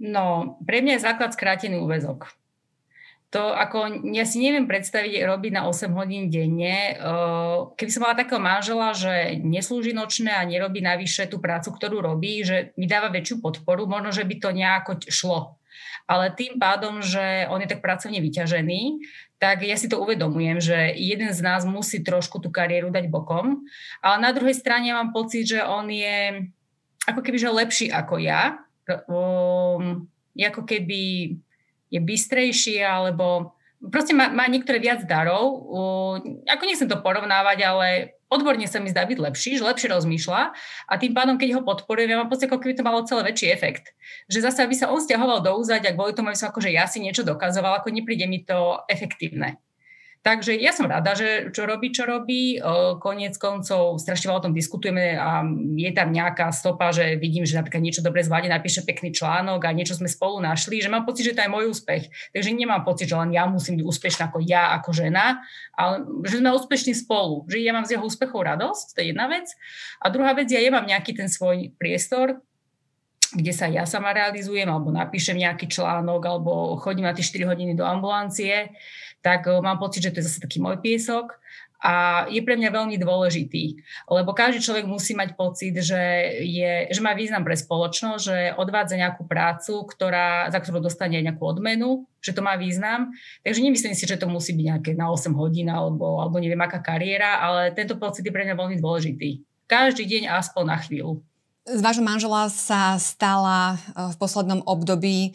No, 0.00 0.56
pre 0.62 0.80
mňa 0.80 0.96
je 0.96 1.04
základ 1.04 1.34
skrátený 1.34 1.82
úvezok 1.82 2.39
to 3.30 3.54
ako, 3.54 4.10
ja 4.10 4.26
si 4.26 4.42
neviem 4.42 4.66
predstaviť 4.66 5.22
robiť 5.22 5.52
na 5.54 5.62
8 5.70 5.94
hodín 5.94 6.26
denne. 6.34 6.98
Keby 7.78 7.90
som 7.90 8.02
mala 8.02 8.18
takého 8.18 8.42
manžela, 8.42 8.90
že 8.90 9.38
neslúži 9.38 9.94
nočné 9.94 10.34
a 10.34 10.42
nerobí 10.42 10.82
navyše 10.82 11.30
tú 11.30 11.38
prácu, 11.38 11.70
ktorú 11.70 12.02
robí, 12.02 12.42
že 12.42 12.74
mi 12.74 12.90
dáva 12.90 13.06
väčšiu 13.06 13.38
podporu, 13.38 13.86
možno, 13.86 14.10
že 14.10 14.26
by 14.26 14.34
to 14.34 14.50
nejako 14.50 14.92
šlo. 15.06 15.40
Ale 16.10 16.34
tým 16.34 16.58
pádom, 16.58 16.98
že 17.06 17.46
on 17.46 17.62
je 17.62 17.70
tak 17.70 17.86
pracovne 17.86 18.18
vyťažený, 18.18 18.98
tak 19.38 19.62
ja 19.62 19.78
si 19.78 19.86
to 19.86 20.02
uvedomujem, 20.02 20.58
že 20.58 20.90
jeden 20.98 21.30
z 21.30 21.40
nás 21.40 21.62
musí 21.62 22.02
trošku 22.02 22.42
tú 22.42 22.50
kariéru 22.50 22.90
dať 22.90 23.06
bokom. 23.06 23.62
Ale 24.02 24.16
na 24.18 24.34
druhej 24.34 24.58
strane 24.58 24.90
mám 24.90 25.14
pocit, 25.14 25.46
že 25.46 25.62
on 25.62 25.86
je 25.86 26.50
ako 27.06 27.22
keby 27.22 27.38
že 27.38 27.48
lepší 27.48 27.86
ako 27.94 28.18
ja. 28.18 28.58
Um, 29.06 30.10
ako 30.34 30.66
keby 30.66 31.00
je 31.90 31.98
bystrejší 31.98 32.80
alebo 32.80 33.54
proste 33.88 34.12
má, 34.12 34.28
má 34.28 34.44
niektoré 34.46 34.78
viac 34.78 35.04
darov. 35.08 35.44
Uh, 35.66 36.14
ako 36.46 36.62
nechcem 36.68 36.88
to 36.88 37.00
porovnávať, 37.00 37.58
ale 37.64 37.86
odborne 38.30 38.68
sa 38.68 38.78
mi 38.78 38.92
zdá 38.92 39.08
byť 39.08 39.18
lepší, 39.18 39.58
že 39.58 39.66
lepšie 39.66 39.90
rozmýšľa 39.90 40.42
a 40.86 40.92
tým 41.00 41.16
pádom, 41.16 41.40
keď 41.40 41.58
ho 41.58 41.66
podporujem, 41.66 42.12
ja 42.12 42.20
mám 42.20 42.30
pocit, 42.30 42.46
ako 42.46 42.60
keby 42.62 42.78
to 42.78 42.86
malo 42.86 43.02
celé 43.08 43.26
väčší 43.26 43.50
efekt. 43.50 43.90
Že 44.30 44.46
zase, 44.46 44.58
aby 44.62 44.74
sa 44.76 44.92
on 44.92 45.02
stiahoval 45.02 45.42
do 45.42 45.56
úzať 45.58 45.88
a 45.88 45.94
kvôli 45.96 46.14
tomu, 46.14 46.30
aby 46.30 46.38
som 46.38 46.52
akože 46.52 46.70
ja 46.70 46.86
si 46.86 47.02
niečo 47.02 47.26
dokazoval, 47.26 47.80
ako 47.80 47.90
nepríde 47.90 48.28
mi 48.30 48.46
to 48.46 48.84
efektívne. 48.86 49.58
Takže 50.20 50.52
ja 50.52 50.76
som 50.76 50.84
rada, 50.84 51.16
že 51.16 51.48
čo 51.48 51.64
robí, 51.64 51.96
čo 51.96 52.04
robí. 52.04 52.60
Koniec 53.00 53.40
koncov 53.40 53.96
strašne 53.96 54.28
o 54.28 54.42
tom 54.44 54.52
diskutujeme 54.52 55.16
a 55.16 55.40
je 55.80 55.90
tam 55.96 56.12
nejaká 56.12 56.52
stopa, 56.52 56.92
že 56.92 57.16
vidím, 57.16 57.48
že 57.48 57.56
napríklad 57.56 57.80
niečo 57.80 58.04
dobre 58.04 58.20
zvládne, 58.20 58.52
napíše 58.52 58.84
pekný 58.84 59.16
článok 59.16 59.64
a 59.64 59.72
niečo 59.72 59.96
sme 59.96 60.12
spolu 60.12 60.44
našli, 60.44 60.84
že 60.84 60.92
mám 60.92 61.08
pocit, 61.08 61.24
že 61.24 61.32
to 61.32 61.40
je 61.40 61.48
môj 61.48 61.72
úspech. 61.72 62.12
Takže 62.36 62.52
nemám 62.52 62.84
pocit, 62.84 63.08
že 63.08 63.16
len 63.16 63.32
ja 63.32 63.48
musím 63.48 63.80
byť 63.80 63.86
úspešná 63.88 64.28
ako 64.28 64.44
ja, 64.44 64.76
ako 64.76 64.92
žena, 64.92 65.40
ale 65.72 66.04
že 66.28 66.44
sme 66.44 66.52
úspešní 66.52 66.92
spolu. 67.00 67.48
Že 67.48 67.64
ja 67.64 67.72
mám 67.72 67.88
z 67.88 67.96
jeho 67.96 68.04
úspechov 68.04 68.44
radosť, 68.44 68.86
to 68.92 69.00
je 69.00 69.16
jedna 69.16 69.24
vec. 69.24 69.48
A 70.04 70.12
druhá 70.12 70.36
vec, 70.36 70.52
ja, 70.52 70.60
ja 70.60 70.68
mám 70.68 70.84
nejaký 70.84 71.16
ten 71.16 71.32
svoj 71.32 71.72
priestor, 71.80 72.44
kde 73.30 73.52
sa 73.54 73.70
ja 73.70 73.86
sama 73.86 74.10
realizujem, 74.10 74.66
alebo 74.66 74.90
napíšem 74.90 75.38
nejaký 75.38 75.70
článok, 75.70 76.22
alebo 76.26 76.74
chodím 76.82 77.06
na 77.06 77.14
tie 77.14 77.22
4 77.22 77.46
hodiny 77.46 77.72
do 77.78 77.86
ambulancie 77.86 78.74
tak 79.20 79.46
mám 79.46 79.76
pocit, 79.76 80.08
že 80.08 80.12
to 80.12 80.20
je 80.20 80.26
zase 80.26 80.40
taký 80.40 80.60
môj 80.60 80.80
piesok. 80.80 81.36
a 81.80 82.28
je 82.28 82.44
pre 82.44 82.60
mňa 82.60 82.76
veľmi 82.76 83.00
dôležitý, 83.00 83.80
lebo 84.12 84.36
každý 84.36 84.60
človek 84.60 84.84
musí 84.84 85.16
mať 85.16 85.32
pocit, 85.32 85.72
že, 85.80 86.28
je, 86.44 86.92
že 86.92 87.00
má 87.00 87.16
význam 87.16 87.40
pre 87.40 87.56
spoločnosť, 87.56 88.20
že 88.20 88.38
odvádza 88.52 89.00
nejakú 89.00 89.24
prácu, 89.24 89.88
ktorá, 89.88 90.52
za 90.52 90.60
ktorú 90.60 90.84
dostane 90.84 91.16
nejakú 91.24 91.40
odmenu, 91.40 92.04
že 92.20 92.36
to 92.36 92.44
má 92.44 92.60
význam. 92.60 93.16
Takže 93.40 93.64
nemyslím 93.64 93.96
si, 93.96 94.04
že 94.04 94.20
to 94.20 94.28
musí 94.28 94.52
byť 94.52 94.66
nejaké 94.76 94.90
na 94.92 95.08
8 95.08 95.32
hodín 95.32 95.72
alebo, 95.72 96.20
alebo 96.20 96.36
neviem 96.36 96.60
aká 96.60 96.84
kariéra, 96.84 97.40
ale 97.40 97.72
tento 97.72 97.96
pocit 97.96 98.28
je 98.28 98.32
pre 98.34 98.44
mňa 98.44 98.60
veľmi 98.60 98.76
dôležitý. 98.76 99.40
Každý 99.64 100.04
deň 100.04 100.36
aspoň 100.36 100.64
na 100.68 100.76
chvíľu. 100.84 101.24
Z 101.70 101.80
vášho 101.80 102.02
manžela 102.02 102.50
sa 102.50 102.98
stala 102.98 103.78
eh, 103.78 104.10
v 104.10 104.16
poslednom 104.18 104.66
období 104.66 105.32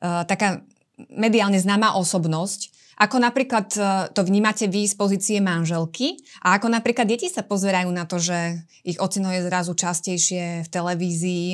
uh, 0.00 0.24
taká 0.24 0.64
mediálne 1.10 1.58
známa 1.58 1.98
osobnosť. 1.98 2.72
Ako 2.94 3.18
napríklad 3.18 3.74
e, 3.74 3.80
to 4.14 4.22
vnímate 4.22 4.70
vy 4.70 4.86
z 4.86 4.94
pozície 4.94 5.42
manželky 5.42 6.14
a 6.46 6.54
ako 6.54 6.70
napríklad 6.70 7.10
deti 7.10 7.26
sa 7.26 7.42
pozerajú 7.42 7.90
na 7.90 8.06
to, 8.06 8.22
že 8.22 8.62
ich 8.86 9.02
ocino 9.02 9.34
je 9.34 9.42
zrazu 9.42 9.74
častejšie 9.74 10.62
v 10.62 10.68
televízii, 10.70 11.48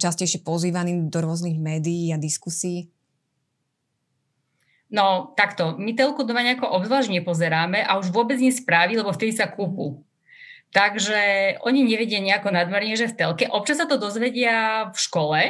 častejšie 0.00 0.40
pozývaný 0.40 1.12
do 1.12 1.20
rôznych 1.20 1.60
médií 1.60 2.08
a 2.14 2.16
diskusí? 2.16 2.88
No 4.88 5.36
takto, 5.36 5.76
my 5.76 5.92
telku 5.92 6.24
doma 6.24 6.40
nejako 6.40 6.64
obzvlášť 6.80 7.12
nepozeráme 7.12 7.84
a 7.84 8.00
už 8.00 8.08
vôbec 8.08 8.40
nie 8.40 8.48
správy, 8.48 8.96
lebo 8.96 9.12
vtedy 9.12 9.36
sa 9.36 9.52
kúpu. 9.52 10.00
Takže 10.68 11.56
oni 11.64 11.80
nevedia 11.84 12.20
nejako 12.20 12.52
nadmerne, 12.52 12.92
že 12.92 13.08
v 13.08 13.16
telke. 13.16 13.44
Občas 13.48 13.80
sa 13.80 13.88
to 13.88 13.96
dozvedia 13.96 14.88
v 14.92 14.98
škole, 14.98 15.40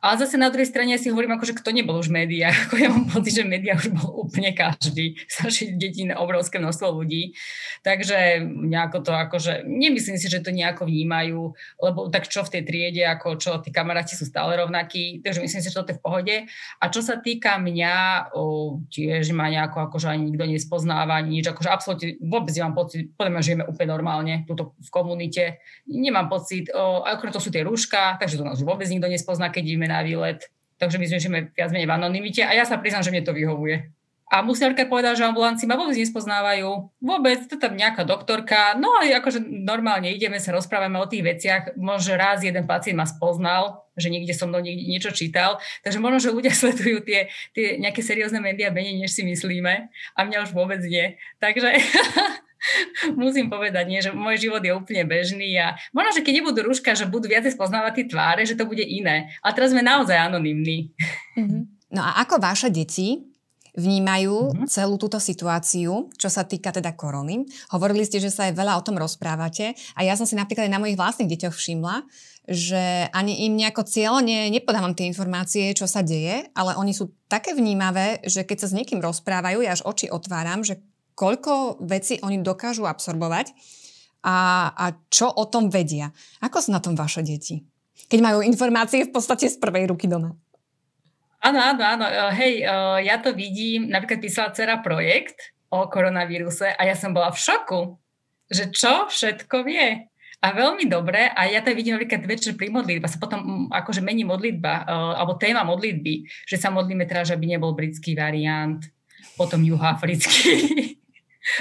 ale 0.00 0.20
zase 0.20 0.36
na 0.36 0.52
druhej 0.52 0.68
strane 0.68 0.92
ja 0.92 1.00
si 1.00 1.08
hovorím, 1.08 1.40
akože 1.40 1.56
kto 1.56 1.72
nebol 1.72 1.96
už 1.96 2.12
v 2.12 2.24
médiách. 2.24 2.56
Ako 2.68 2.74
ja 2.76 2.88
mám 2.92 3.08
pocit, 3.08 3.32
že 3.32 3.42
v 3.42 3.52
médiách 3.56 3.80
už 3.80 3.90
bol 3.96 4.28
úplne 4.28 4.52
každý. 4.52 5.16
Starších 5.34 5.80
detí 5.80 6.04
na 6.04 6.20
obrovské 6.20 6.60
množstvo 6.60 6.92
ľudí. 6.92 7.32
Takže 7.80 8.44
nejako 8.44 8.98
to 9.02 9.12
akože, 9.14 9.64
nemyslím 9.64 10.20
si, 10.20 10.28
že 10.28 10.44
to 10.44 10.52
nejako 10.52 10.84
vnímajú, 10.84 11.54
lebo 11.80 12.12
tak 12.12 12.28
čo 12.28 12.44
v 12.44 12.52
tej 12.58 12.62
triede, 12.66 13.02
ako 13.08 13.40
čo 13.40 13.50
tí 13.64 13.72
kamaráti 13.72 14.18
sú 14.18 14.28
stále 14.28 14.58
rovnakí. 14.60 15.24
Takže 15.24 15.40
myslím 15.40 15.62
si, 15.64 15.68
že 15.72 15.78
to 15.80 15.94
je 15.94 15.98
v 15.98 16.04
pohode. 16.04 16.36
A 16.82 16.84
čo 16.92 17.00
sa 17.00 17.16
týka 17.16 17.56
mňa, 17.56 17.94
o, 18.36 18.78
tiež 18.92 19.32
ma 19.32 19.48
nejako 19.48 19.88
akože 19.88 20.12
ani 20.12 20.34
nikto 20.34 20.44
nespoznáva, 20.44 21.24
nič. 21.24 21.48
Akože 21.48 21.72
absolútne 21.72 22.20
vôbec 22.20 22.52
nemám 22.52 22.74
pocit, 22.84 23.10
podľa 23.16 23.32
mňa 23.32 23.42
žijeme 23.42 23.64
úplne 23.64 23.88
normálne 23.88 24.34
tuto 24.44 24.76
v 24.76 24.90
komunite. 24.92 25.62
Nemám 25.88 26.28
pocit, 26.28 26.68
o, 26.74 27.00
akorát 27.06 27.32
to 27.32 27.42
sú 27.42 27.48
tie 27.48 27.64
rúška, 27.64 28.20
takže 28.20 28.36
to 28.36 28.44
nás 28.44 28.60
vôbec 28.60 28.86
nikto 28.90 29.08
nespozná, 29.08 29.48
keď 29.48 29.75
ideme 29.76 29.92
na 29.92 30.00
výlet. 30.00 30.48
Takže 30.80 30.96
my 30.96 31.04
sme 31.04 31.52
viac 31.52 31.70
menej 31.72 31.88
v 31.88 31.94
anonimite 32.00 32.40
a 32.40 32.56
ja 32.56 32.64
sa 32.64 32.80
priznám, 32.80 33.04
že 33.04 33.12
mne 33.12 33.28
to 33.28 33.36
vyhovuje. 33.36 33.92
A 34.26 34.42
musárka 34.42 34.82
povedala, 34.90 35.14
že 35.14 35.22
ambulanci 35.22 35.70
ma 35.70 35.78
vôbec 35.78 35.94
nespoznávajú. 35.94 36.90
Vôbec, 36.98 37.46
to 37.46 37.62
tam 37.62 37.78
nejaká 37.78 38.02
doktorka. 38.02 38.74
No 38.74 38.98
a 38.98 39.06
akože 39.06 39.38
normálne 39.38 40.10
ideme 40.10 40.42
sa 40.42 40.50
rozprávame 40.50 40.98
o 40.98 41.06
tých 41.06 41.22
veciach. 41.22 41.78
Možno 41.78 42.18
raz 42.18 42.42
jeden 42.42 42.66
pacient 42.66 42.98
ma 42.98 43.06
spoznal, 43.06 43.86
že 43.94 44.10
niekde 44.10 44.34
so 44.34 44.50
mnou 44.50 44.58
niekde 44.58 44.82
niečo 44.82 45.14
čítal. 45.14 45.62
Takže 45.86 46.02
možno, 46.02 46.18
že 46.18 46.34
ľudia 46.34 46.50
sledujú 46.58 47.06
tie, 47.06 47.30
tie 47.54 47.78
nejaké 47.78 48.02
seriózne 48.02 48.42
médiá 48.42 48.74
menej, 48.74 48.98
než 48.98 49.14
si 49.14 49.22
myslíme. 49.22 49.94
A 49.94 50.18
mňa 50.26 50.42
už 50.42 50.58
vôbec 50.58 50.82
nie. 50.82 51.14
Takže 51.38 51.78
musím 53.20 53.48
povedať, 53.52 53.84
nie, 53.86 54.00
že 54.02 54.12
môj 54.12 54.48
život 54.48 54.62
je 54.62 54.72
úplne 54.74 55.04
bežný 55.06 55.56
a 55.60 55.76
možno, 55.92 56.20
že 56.20 56.24
keď 56.24 56.42
nebudú 56.42 56.60
rúška, 56.66 56.96
že 56.96 57.08
budú 57.08 57.30
viacej 57.30 57.54
spoznávať 57.54 57.92
tie 58.02 58.06
tváre, 58.10 58.42
že 58.44 58.58
to 58.58 58.68
bude 58.68 58.82
iné. 58.82 59.30
A 59.44 59.52
teraz 59.52 59.72
sme 59.72 59.84
naozaj 59.84 60.16
anonimní. 60.16 60.92
Mm-hmm. 61.38 61.62
No 61.94 62.00
a 62.02 62.18
ako 62.24 62.42
vaše 62.42 62.68
deti 62.72 63.22
vnímajú 63.76 64.34
mm-hmm. 64.50 64.66
celú 64.72 64.96
túto 64.96 65.20
situáciu, 65.20 66.08
čo 66.16 66.28
sa 66.32 66.48
týka 66.48 66.72
teda 66.72 66.96
korony. 66.96 67.44
Hovorili 67.70 68.08
ste, 68.08 68.18
že 68.18 68.32
sa 68.32 68.48
aj 68.48 68.56
veľa 68.56 68.80
o 68.80 68.84
tom 68.84 68.96
rozprávate 68.96 69.76
a 69.92 70.00
ja 70.00 70.16
som 70.16 70.24
si 70.24 70.32
napríklad 70.32 70.66
aj 70.66 70.72
na 70.72 70.80
mojich 70.80 70.96
vlastných 70.96 71.28
deťoch 71.36 71.54
všimla, 71.54 72.08
že 72.48 73.10
ani 73.12 73.44
im 73.44 73.58
nejako 73.58 73.84
cieľne 73.84 74.48
nepodávam 74.48 74.96
tie 74.96 75.10
informácie, 75.10 75.76
čo 75.76 75.84
sa 75.84 76.00
deje, 76.00 76.48
ale 76.56 76.78
oni 76.78 76.96
sú 76.96 77.12
také 77.28 77.52
vnímavé, 77.52 78.24
že 78.24 78.48
keď 78.48 78.64
sa 78.64 78.70
s 78.72 78.76
niekým 78.76 79.02
rozprávajú, 79.02 79.60
ja 79.60 79.76
až 79.76 79.84
oči 79.84 80.08
otváram, 80.08 80.64
že 80.64 80.80
koľko 81.16 81.80
vecí 81.82 82.20
oni 82.20 82.44
dokážu 82.44 82.84
absorbovať 82.84 83.56
a, 84.22 84.70
a 84.76 84.84
čo 85.08 85.32
o 85.32 85.48
tom 85.48 85.72
vedia. 85.72 86.12
Ako 86.44 86.60
sú 86.60 86.70
na 86.70 86.84
tom 86.84 86.92
vaše 86.92 87.24
deti? 87.24 87.64
Keď 88.06 88.20
majú 88.20 88.44
informácie 88.44 89.08
v 89.08 89.12
podstate 89.16 89.48
z 89.48 89.56
prvej 89.56 89.90
ruky 89.90 90.06
doma. 90.06 90.36
Áno, 91.40 91.58
áno, 91.62 91.82
áno. 91.82 92.06
E, 92.06 92.14
hej, 92.36 92.54
e, 92.60 92.66
ja 93.08 93.16
to 93.22 93.32
vidím, 93.32 93.88
napríklad 93.88 94.18
písala 94.18 94.52
dcera 94.52 94.82
projekt 94.84 95.54
o 95.72 95.86
koronavíruse 95.86 96.74
a 96.74 96.82
ja 96.84 96.94
som 96.98 97.14
bola 97.14 97.30
v 97.30 97.38
šoku, 97.38 97.80
že 98.50 98.70
čo 98.70 99.08
všetko 99.08 99.62
vie. 99.66 100.10
A 100.44 100.52
veľmi 100.52 100.84
dobre, 100.84 101.32
a 101.32 101.48
ja 101.48 101.64
to 101.64 101.72
vidím 101.72 101.96
napríklad 101.96 102.28
večer 102.28 102.60
pri 102.60 102.68
modlitbe, 102.68 103.08
sa 103.08 103.16
potom 103.16 103.40
mm, 103.40 103.66
akože 103.72 104.04
mení 104.04 104.22
modlitba, 104.28 104.84
e, 104.84 104.94
alebo 105.16 105.40
téma 105.40 105.64
modlitby, 105.64 106.28
že 106.44 106.60
sa 106.60 106.68
modlíme 106.68 107.08
teraz, 107.08 107.32
aby 107.32 107.56
nebol 107.56 107.72
britský 107.72 108.12
variant, 108.12 108.82
potom 109.34 109.64
juhoafrický, 109.64 110.52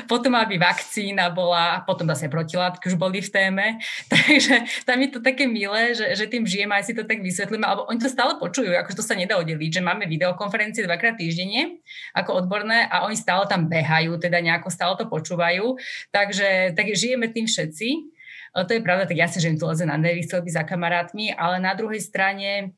potom 0.10 0.36
aby 0.36 0.58
vakcína 0.58 1.30
bola, 1.30 1.82
potom 1.86 2.08
zase 2.12 2.30
protilátky 2.30 2.84
už 2.90 2.96
boli 2.96 3.22
v 3.22 3.30
téme. 3.30 3.66
Takže 4.14 4.86
tam 4.86 4.98
je 5.02 5.10
to 5.12 5.20
také 5.22 5.46
milé, 5.46 5.94
že, 5.94 6.16
že 6.16 6.26
tým 6.30 6.46
žijem 6.46 6.72
aj 6.72 6.84
si 6.90 6.94
to 6.94 7.04
tak 7.06 7.22
vysvetlíme, 7.22 7.66
alebo 7.66 7.88
oni 7.90 8.00
to 8.02 8.10
stále 8.12 8.38
počujú, 8.38 8.74
akože 8.74 8.98
to 8.98 9.06
sa 9.06 9.16
nedá 9.18 9.38
oddeliť, 9.40 9.80
že 9.80 9.86
máme 9.86 10.06
videokonferencie 10.06 10.86
dvakrát 10.86 11.18
týždenne 11.18 11.82
ako 12.14 12.46
odborné 12.46 12.86
a 12.88 13.06
oni 13.06 13.18
stále 13.18 13.46
tam 13.50 13.68
behajú, 13.68 14.18
teda 14.22 14.42
nejako 14.42 14.70
stále 14.70 14.94
to 15.00 15.06
počúvajú. 15.10 15.76
Takže 16.12 16.74
tak 16.78 16.86
žijeme 16.92 17.32
tým 17.32 17.46
všetci. 17.46 18.16
To 18.56 18.72
je 18.72 18.80
pravda, 18.80 19.04
tak 19.04 19.20
jasne, 19.20 19.44
že 19.44 19.52
im 19.52 19.60
to 19.60 19.68
leze 19.68 19.84
na 19.84 20.00
nervy, 20.00 20.24
chcel 20.24 20.40
by 20.40 20.48
za 20.48 20.64
kamarátmi, 20.64 21.36
ale 21.36 21.60
na 21.60 21.76
druhej 21.76 22.00
strane 22.00 22.72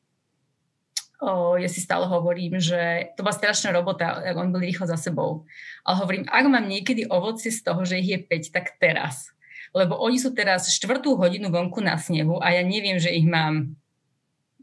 o, 1.18 1.58
ja 1.58 1.66
si 1.66 1.82
stále 1.82 2.06
hovorím, 2.06 2.62
že 2.62 3.12
to 3.18 3.26
bola 3.26 3.34
strašná 3.34 3.74
robota, 3.74 4.22
oni 4.22 4.50
boli 4.54 4.70
rýchlo 4.70 4.86
za 4.86 4.98
sebou. 4.98 5.44
Ale 5.82 5.96
hovorím, 6.02 6.24
ak 6.30 6.44
mám 6.46 6.66
niekedy 6.66 7.06
ovocie 7.10 7.50
z 7.50 7.66
toho, 7.66 7.82
že 7.82 7.98
ich 7.98 8.08
je 8.08 8.18
5, 8.22 8.54
tak 8.54 8.78
teraz. 8.78 9.34
Lebo 9.74 9.98
oni 9.98 10.16
sú 10.16 10.32
teraz 10.32 10.70
štvrtú 10.70 11.18
hodinu 11.18 11.52
vonku 11.52 11.82
na 11.82 11.98
snehu 12.00 12.40
a 12.40 12.54
ja 12.56 12.62
neviem, 12.64 12.96
že 12.96 13.12
ich 13.12 13.26
mám 13.26 13.76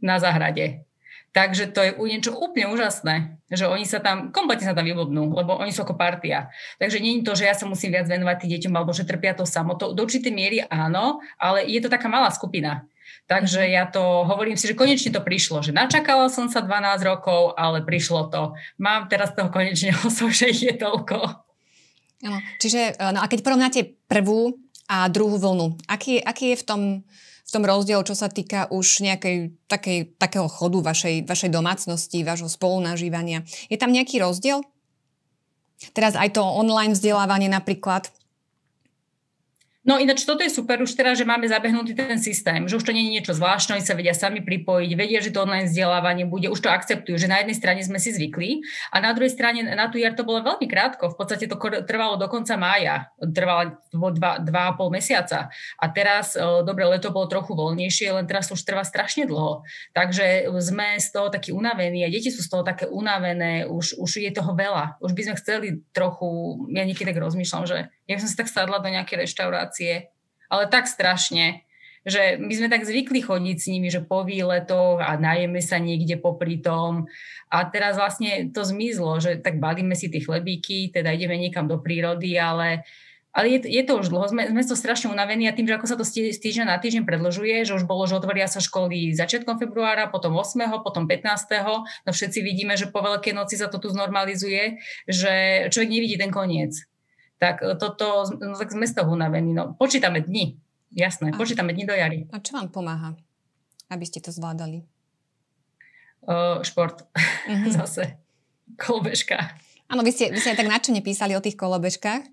na 0.01 0.17
záhrade. 0.17 0.85
Takže 1.35 1.67
to 1.75 1.83
je 1.83 1.91
niečo 1.99 2.31
úplne 2.31 2.71
úžasné, 2.71 3.35
že 3.51 3.67
oni 3.67 3.83
sa 3.83 3.99
tam, 3.99 4.31
kompletne 4.31 4.71
sa 4.71 4.71
tam 4.71 4.87
vyblbnú, 4.87 5.35
lebo 5.35 5.59
oni 5.59 5.75
sú 5.75 5.83
ako 5.83 5.99
partia. 5.99 6.47
Takže 6.79 7.03
nie 7.03 7.19
je 7.19 7.27
to, 7.27 7.35
že 7.35 7.43
ja 7.43 7.51
sa 7.51 7.67
musím 7.67 7.91
viac 7.91 8.07
venovať 8.07 8.47
tým 8.47 8.51
deťom, 8.55 8.71
alebo 8.71 8.95
že 8.95 9.03
trpia 9.03 9.35
to 9.35 9.43
samotou. 9.43 9.91
Do 9.91 10.07
určitej 10.07 10.31
miery 10.31 10.63
áno, 10.63 11.19
ale 11.35 11.67
je 11.67 11.83
to 11.83 11.91
taká 11.91 12.07
malá 12.07 12.31
skupina. 12.31 12.87
Takže 13.25 13.65
ja 13.65 13.89
to 13.89 14.25
hovorím 14.25 14.57
si, 14.57 14.69
že 14.69 14.77
konečne 14.77 15.09
to 15.09 15.21
prišlo, 15.21 15.65
že 15.65 15.73
načakala 15.73 16.29
som 16.29 16.45
sa 16.45 16.61
12 16.61 17.01
rokov, 17.01 17.57
ale 17.57 17.81
prišlo 17.81 18.29
to. 18.29 18.53
Mám 18.77 19.09
teraz 19.09 19.33
toho 19.33 19.49
konečne 19.49 19.93
osob, 20.07 20.29
že 20.29 20.53
ich 20.53 20.61
je 20.61 20.75
toľko. 20.77 21.45
No, 22.25 22.41
čiže, 22.61 22.95
no 22.97 23.19
a 23.21 23.27
keď 23.27 23.39
porovnáte 23.45 23.81
prvú 24.09 24.57
a 24.85 25.09
druhú 25.09 25.37
vlnu, 25.37 25.77
aký, 25.89 26.21
aký 26.21 26.53
je 26.53 26.61
v 26.61 26.65
tom, 26.65 26.81
v 27.45 27.51
tom 27.51 27.63
rozdiel, 27.65 28.01
čo 28.01 28.17
sa 28.17 28.29
týka 28.29 28.69
už 28.73 29.05
nejakej 29.05 29.53
takej, 29.69 30.17
takého 30.17 30.49
chodu 30.49 30.81
vašej, 30.81 31.29
vašej 31.29 31.51
domácnosti, 31.53 32.25
vášho 32.25 32.49
spolunažívania? 32.49 33.45
Je 33.69 33.77
tam 33.77 33.93
nejaký 33.93 34.21
rozdiel? 34.21 34.65
Teraz 35.93 36.17
aj 36.17 36.39
to 36.39 36.41
online 36.41 36.95
vzdelávanie 36.97 37.51
napríklad, 37.51 38.09
No 39.85 40.01
ináč 40.01 40.25
toto 40.25 40.41
je 40.41 40.49
super 40.49 40.81
už 40.81 40.97
teraz, 40.97 41.21
že 41.21 41.29
máme 41.29 41.45
zabehnutý 41.45 41.93
ten 41.93 42.17
systém, 42.17 42.65
že 42.65 42.73
už 42.73 42.81
to 42.81 42.89
nie 42.89 43.05
je 43.05 43.21
niečo 43.21 43.37
zvláštne, 43.37 43.77
oni 43.77 43.85
sa 43.85 43.93
vedia 43.93 44.17
sami 44.17 44.41
pripojiť, 44.41 44.91
vedia, 44.97 45.21
že 45.21 45.29
to 45.29 45.45
online 45.45 45.69
vzdelávanie 45.69 46.25
bude, 46.25 46.49
už 46.49 46.57
to 46.57 46.73
akceptujú, 46.73 47.21
že 47.21 47.29
na 47.29 47.45
jednej 47.45 47.53
strane 47.53 47.85
sme 47.85 48.01
si 48.01 48.09
zvykli 48.09 48.65
a 48.89 48.97
na 48.97 49.13
druhej 49.13 49.29
strane 49.29 49.61
na 49.61 49.85
tú 49.85 50.01
jar 50.01 50.17
to 50.17 50.25
bolo 50.25 50.41
veľmi 50.41 50.65
krátko, 50.65 51.13
v 51.13 51.17
podstate 51.21 51.45
to 51.45 51.61
trvalo 51.85 52.17
do 52.17 52.25
konca 52.25 52.57
mája, 52.57 53.13
trvalo 53.21 53.77
dva, 53.93 54.41
dva 54.41 54.73
a 54.73 54.75
pol 54.75 54.89
mesiaca. 54.89 55.53
A 55.77 55.85
teraz, 55.93 56.33
dobre, 56.65 56.89
leto 56.89 57.13
bolo 57.13 57.29
trochu 57.29 57.53
voľnejšie, 57.53 58.09
len 58.09 58.25
teraz 58.25 58.49
už 58.49 58.65
trvá 58.65 58.81
strašne 58.81 59.29
dlho, 59.29 59.61
takže 59.93 60.49
sme 60.65 60.97
z 60.97 61.13
toho 61.13 61.29
takí 61.29 61.53
unavení 61.53 62.01
a 62.01 62.09
deti 62.09 62.33
sú 62.33 62.41
z 62.41 62.49
toho 62.49 62.65
také 62.65 62.89
unavené, 62.89 63.69
už, 63.69 64.01
už 64.01 64.17
je 64.17 64.33
toho 64.33 64.49
veľa, 64.57 64.97
už 64.97 65.13
by 65.13 65.21
sme 65.29 65.35
chceli 65.37 65.67
trochu, 65.93 66.25
ja 66.73 66.81
niekedy 66.81 67.13
tak 67.13 67.21
rozmýšľam, 67.21 67.69
že 67.69 67.93
ja 68.05 68.15
som 68.21 68.29
si 68.29 68.37
tak 68.37 68.49
sadla 68.49 68.81
do 68.81 68.89
nejakej 68.89 69.25
reštaurácie, 69.25 70.13
ale 70.49 70.69
tak 70.69 70.85
strašne, 70.85 71.65
že 72.05 72.37
my 72.37 72.53
sme 72.53 72.67
tak 72.69 72.85
zvykli 72.85 73.25
chodiť 73.25 73.57
s 73.57 73.67
nimi, 73.67 73.89
že 73.89 74.05
po 74.05 74.21
výletoch 74.21 75.01
a 75.01 75.17
najeme 75.17 75.57
sa 75.57 75.81
niekde 75.81 76.21
popri 76.21 76.61
tom. 76.61 77.09
A 77.49 77.65
teraz 77.65 77.97
vlastne 77.97 78.53
to 78.53 78.61
zmizlo, 78.61 79.17
že 79.17 79.41
tak 79.41 79.57
balíme 79.57 79.97
si 79.97 80.13
tie 80.13 80.21
chlebíky, 80.21 80.93
teda 80.93 81.09
ideme 81.09 81.41
niekam 81.41 81.65
do 81.65 81.81
prírody, 81.81 82.37
ale, 82.37 82.85
ale 83.33 83.57
je, 83.57 83.59
je 83.65 83.81
to 83.81 83.97
už 83.97 84.13
dlho, 84.13 84.29
sme, 84.29 84.53
sme 84.53 84.61
to 84.61 84.77
strašne 84.77 85.09
unavení 85.09 85.49
a 85.49 85.57
tým, 85.57 85.65
že 85.65 85.81
ako 85.81 85.89
sa 85.89 85.97
to 85.97 86.05
z 86.05 86.37
týždňa 86.37 86.69
na 86.69 86.77
týždeň 86.77 87.09
predlžuje, 87.09 87.65
že 87.65 87.73
už 87.73 87.89
bolo, 87.89 88.05
že 88.05 88.21
otvoria 88.21 88.45
sa 88.45 88.61
školy 88.61 89.17
začiatkom 89.17 89.57
februára, 89.57 90.05
potom 90.05 90.37
8., 90.37 90.61
potom 90.85 91.09
15. 91.09 92.05
No 92.05 92.13
všetci 92.13 92.39
vidíme, 92.45 92.77
že 92.77 92.85
po 92.85 93.01
Veľkej 93.01 93.33
noci 93.33 93.57
sa 93.57 93.65
to 93.65 93.81
tu 93.81 93.89
znormalizuje, 93.89 94.77
že 95.09 95.65
človek 95.73 95.89
nevidí 95.89 96.21
ten 96.21 96.29
koniec. 96.29 96.85
Tak 97.35 97.59
toto, 97.79 98.23
no, 98.39 98.55
tak 98.55 98.71
sme 98.71 98.87
z 98.87 98.95
toho 98.95 99.11
unavení. 99.11 99.51
No, 99.51 99.75
počítame 99.75 100.23
dni, 100.23 100.55
jasné, 100.95 101.31
a, 101.31 101.37
počítame 101.37 101.75
dni 101.75 101.83
do 101.83 101.95
jary. 101.95 102.27
A 102.31 102.39
čo 102.39 102.55
vám 102.55 102.71
pomáha, 102.71 103.15
aby 103.91 104.05
ste 104.07 104.23
to 104.23 104.31
zvládali? 104.31 104.87
Uh, 106.25 106.63
šport, 106.65 107.05
mm-hmm. 107.13 107.71
zase, 107.79 108.17
kolobežka. 108.79 109.59
Áno, 109.85 110.01
vy 110.01 110.11
ste, 110.15 110.33
vy 110.33 110.41
ste 110.41 110.57
aj 110.57 110.59
tak 110.65 110.71
nadšene 110.71 111.05
písali 111.05 111.37
o 111.37 111.43
tých 111.43 111.59
kolobežkách, 111.59 112.23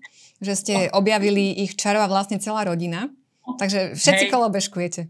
že 0.41 0.53
ste 0.57 0.73
objavili 0.89 1.53
ich 1.53 1.77
čarova 1.77 2.09
vlastne 2.09 2.41
celá 2.41 2.65
rodina. 2.65 3.13
Takže 3.43 3.93
všetci 3.93 4.25
Hej. 4.27 4.33
kolobežkujete. 4.33 5.01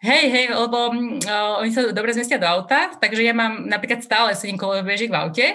Hej, 0.00 0.24
hej, 0.32 0.46
lebo 0.56 0.88
uh, 0.88 1.60
oni 1.60 1.70
sa 1.70 1.92
dobre 1.92 2.16
zmestia 2.16 2.40
do 2.40 2.48
auta, 2.48 2.96
takže 2.96 3.20
ja 3.20 3.36
mám 3.36 3.68
napríklad 3.68 4.00
stále 4.00 4.32
sedím 4.32 4.56
kolobežiek 4.56 5.12
v 5.12 5.16
aute, 5.20 5.46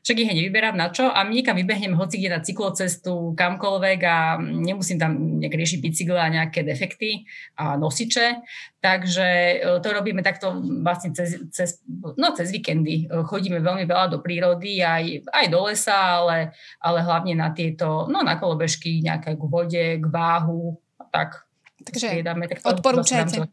však 0.00 0.16
ich 0.20 0.30
nevyberám 0.30 0.76
na 0.76 0.88
čo 0.94 1.08
a 1.08 1.24
niekam 1.26 1.58
vybehnem 1.58 1.98
hoci 1.98 2.20
kde 2.20 2.30
na 2.36 2.40
cyklocestu, 2.40 3.34
kamkoľvek 3.34 4.00
a 4.06 4.38
nemusím 4.40 5.00
tam 5.00 5.40
nejak 5.40 5.54
riešiť 5.54 5.78
bicykle 5.80 6.18
a 6.18 6.32
nejaké 6.32 6.62
defekty 6.62 7.24
a 7.56 7.74
nosiče, 7.80 8.42
takže 8.78 9.28
uh, 9.60 9.78
to 9.80 9.88
robíme 9.90 10.20
takto 10.20 10.54
vlastne 10.84 11.10
cez, 11.16 11.40
cez, 11.50 11.82
no, 12.16 12.32
cez 12.36 12.52
víkendy. 12.52 13.08
Uh, 13.08 13.24
chodíme 13.24 13.58
veľmi 13.58 13.84
veľa 13.88 14.12
do 14.12 14.18
prírody, 14.20 14.84
aj, 14.84 15.26
aj 15.30 15.46
do 15.48 15.60
lesa, 15.66 16.22
ale, 16.22 16.54
ale 16.78 16.98
hlavne 17.00 17.34
na 17.34 17.50
tieto, 17.50 18.06
no 18.06 18.20
na 18.20 18.36
kolobežky, 18.36 19.00
nejaké 19.00 19.34
k 19.36 19.42
vode, 19.48 19.86
k 19.98 20.06
váhu, 20.06 20.76
tak. 21.10 21.46
Takže 21.80 22.20
odporúčate, 22.68 23.48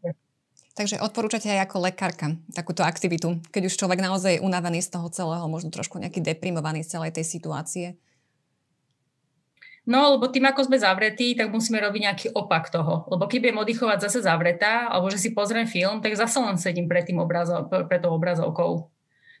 takže 0.78 1.02
odporúčate 1.02 1.50
aj 1.50 1.66
ako 1.66 1.90
lekárka 1.90 2.38
takúto 2.54 2.86
aktivitu, 2.86 3.42
keď 3.50 3.66
už 3.66 3.74
človek 3.74 3.98
naozaj 3.98 4.38
je 4.38 4.44
unavený 4.46 4.78
z 4.78 4.94
toho 4.94 5.10
celého, 5.10 5.42
možno 5.50 5.74
trošku 5.74 5.98
nejaký 5.98 6.22
deprimovaný 6.22 6.86
z 6.86 6.94
celej 6.94 7.18
tej 7.18 7.26
situácie. 7.26 7.98
No, 9.88 10.14
lebo 10.14 10.28
tým, 10.28 10.44
ako 10.44 10.68
sme 10.68 10.76
zavretí, 10.76 11.32
tak 11.32 11.48
musíme 11.48 11.80
robiť 11.80 12.00
nejaký 12.04 12.26
opak 12.36 12.68
toho. 12.68 13.08
Lebo 13.08 13.24
keď 13.24 13.38
budem 13.40 13.62
oddychovať 13.64 13.98
zase 14.04 14.20
zavretá, 14.20 14.84
alebo 14.92 15.08
že 15.08 15.16
si 15.16 15.32
pozriem 15.32 15.64
film, 15.64 16.04
tak 16.04 16.12
zase 16.12 16.36
len 16.44 16.60
sedím 16.60 16.84
pred, 16.86 17.08
tým 17.08 17.16
obrazo- 17.18 17.64
pred 17.66 17.96
tou 17.96 18.12
obrazovkou. 18.12 18.92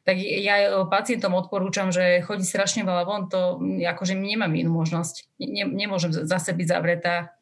Tak 0.08 0.16
ja 0.16 0.88
pacientom 0.88 1.36
odporúčam, 1.36 1.92
že 1.92 2.24
chodí 2.24 2.48
strašne 2.48 2.80
veľa 2.80 3.04
von, 3.04 3.28
to 3.28 3.60
akože 3.76 4.16
nemám 4.16 4.48
inú 4.56 4.72
možnosť. 4.72 5.36
Ne, 5.36 5.68
nemôžem 5.68 6.16
zase 6.16 6.56
byť 6.56 6.66
zavretá 6.66 7.36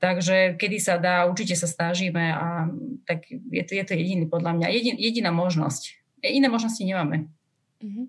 Takže 0.00 0.56
kedy 0.56 0.80
sa 0.80 0.96
dá, 0.96 1.28
určite 1.28 1.52
sa 1.52 1.68
snažíme 1.68 2.32
a 2.32 2.72
tak 3.04 3.28
je 3.28 3.62
to, 3.68 3.76
je 3.76 3.84
to 3.84 3.92
jediný 3.92 4.24
podľa 4.24 4.56
mňa, 4.56 4.66
jedin, 4.72 4.96
jediná 4.96 5.28
možnosť. 5.28 6.00
Iné 6.24 6.48
možnosti 6.48 6.80
nemáme. 6.80 7.28
Mm-hmm. 7.84 8.06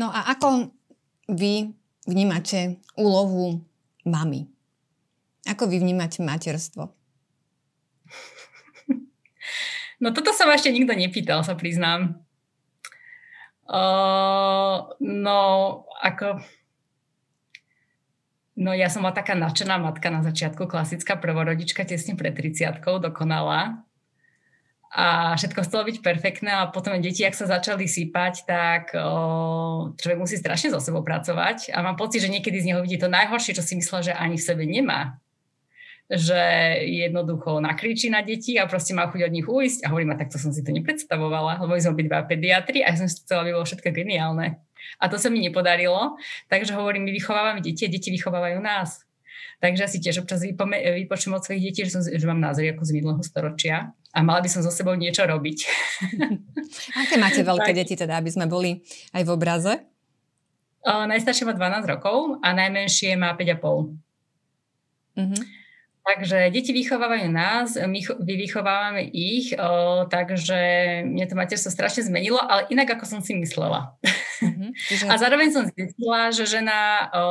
No 0.00 0.08
a 0.08 0.32
ako 0.32 0.72
vy 1.28 1.76
vnímate 2.08 2.80
úlohu 2.96 3.60
mamy? 4.08 4.48
Ako 5.44 5.68
vy 5.68 5.76
vnímate 5.84 6.24
materstvo? 6.24 6.88
No 9.98 10.14
toto 10.14 10.30
sa 10.30 10.46
ma 10.46 10.54
ešte 10.54 10.70
nikto 10.70 10.94
nepýtal, 10.94 11.42
sa 11.42 11.58
priznám. 11.58 12.22
Uh, 13.66 14.94
no, 15.02 15.40
ako 15.98 16.38
No 18.58 18.74
ja 18.74 18.90
som 18.90 19.06
bola 19.06 19.14
taká 19.14 19.38
nadšená 19.38 19.78
matka 19.78 20.10
na 20.10 20.26
začiatku, 20.26 20.66
klasická 20.66 21.14
prvorodička 21.14 21.86
tesne 21.86 22.18
pred 22.18 22.34
30 22.34 22.82
dokonalá. 22.82 23.86
A 24.88 25.36
všetko 25.36 25.62
chcelo 25.62 25.84
byť 25.84 26.00
perfektné 26.00 26.50
a 26.50 26.66
potom 26.66 26.96
deti, 26.98 27.22
ak 27.22 27.36
sa 27.36 27.46
začali 27.46 27.84
sypať, 27.84 28.48
tak 28.48 28.96
o, 28.96 29.92
človek 29.94 30.18
musí 30.18 30.40
strašne 30.40 30.72
so 30.72 30.80
sebou 30.80 31.04
pracovať 31.04 31.70
a 31.76 31.84
mám 31.84 31.94
pocit, 31.94 32.24
že 32.24 32.32
niekedy 32.32 32.56
z 32.56 32.72
neho 32.72 32.80
vidí 32.80 32.96
to 32.96 33.06
najhoršie, 33.06 33.52
čo 33.52 33.62
si 33.62 33.76
myslel, 33.76 34.10
že 34.10 34.16
ani 34.16 34.40
v 34.40 34.46
sebe 34.48 34.64
nemá. 34.64 35.20
Že 36.08 36.40
jednoducho 36.88 37.60
nakričí 37.60 38.08
na 38.08 38.24
deti 38.24 38.56
a 38.56 38.64
proste 38.64 38.96
má 38.96 39.12
chuť 39.12 39.28
od 39.28 39.32
nich 39.36 39.44
uísť 39.44 39.84
a 39.84 39.92
hovorím, 39.92 40.16
a 40.16 40.20
takto 40.24 40.40
som 40.40 40.56
si 40.56 40.64
to 40.64 40.72
nepredstavovala, 40.72 41.60
lebo 41.60 41.76
my 41.76 41.80
sme 41.84 41.92
obidva 41.92 42.24
pediatri 42.24 42.80
a 42.80 42.90
ja 42.90 42.96
som 42.96 43.12
si 43.12 43.20
chcela, 43.20 43.44
aby 43.44 43.54
bolo 43.54 43.68
všetko 43.68 43.92
geniálne. 43.92 44.56
A 44.96 45.12
to 45.12 45.20
sa 45.20 45.28
mi 45.28 45.44
nepodarilo. 45.44 46.16
Takže 46.48 46.72
hovorím, 46.72 47.04
my 47.04 47.12
vychovávame 47.12 47.60
deti 47.60 47.84
a 47.84 47.92
deti 47.92 48.08
vychovávajú 48.08 48.58
nás. 48.64 49.04
Takže 49.58 49.90
asi 49.90 49.98
tiež 49.98 50.22
občas 50.22 50.38
vypočujem 50.46 51.34
od 51.34 51.42
svojich 51.42 51.62
detí, 51.70 51.82
že, 51.82 51.90
som, 51.90 52.02
že 52.06 52.26
mám 52.30 52.38
názory 52.38 52.70
ako 52.70 52.86
z 52.86 52.94
minulého 52.94 53.22
storočia 53.26 53.90
a 54.14 54.18
mala 54.22 54.38
by 54.38 54.46
som 54.46 54.62
so 54.62 54.70
sebou 54.70 54.94
niečo 54.94 55.26
robiť. 55.26 55.58
Aké 57.02 57.18
máte 57.18 57.42
veľké 57.42 57.74
tak. 57.74 57.78
deti 57.82 57.94
teda, 57.98 58.22
aby 58.22 58.30
sme 58.30 58.46
boli 58.46 58.86
aj 59.10 59.22
v 59.26 59.30
obraze? 59.34 59.74
O, 60.86 61.10
najstaršie 61.10 61.42
má 61.42 61.58
12 61.58 61.90
rokov 61.90 62.38
a 62.38 62.54
najmenšie 62.54 63.18
má 63.18 63.34
5,5. 63.34 65.18
Mm-hmm. 65.18 65.42
Takže 66.08 66.48
deti 66.48 66.72
vychovávajú 66.72 67.28
nás, 67.28 67.76
my 67.76 68.00
vychovávame 68.24 69.04
ich, 69.12 69.52
o, 69.52 70.08
takže 70.08 70.56
mne 71.04 71.28
to 71.28 71.36
materstvo 71.36 71.68
strašne 71.68 72.08
zmenilo, 72.08 72.40
ale 72.40 72.64
inak 72.72 72.96
ako 72.96 73.04
som 73.04 73.20
si 73.20 73.36
myslela. 73.36 73.92
Mm-hmm. 74.40 74.70
a 75.12 75.14
zároveň 75.20 75.48
som 75.52 75.68
zistila, 75.68 76.32
že 76.32 76.48
žena, 76.48 77.12
o, 77.12 77.22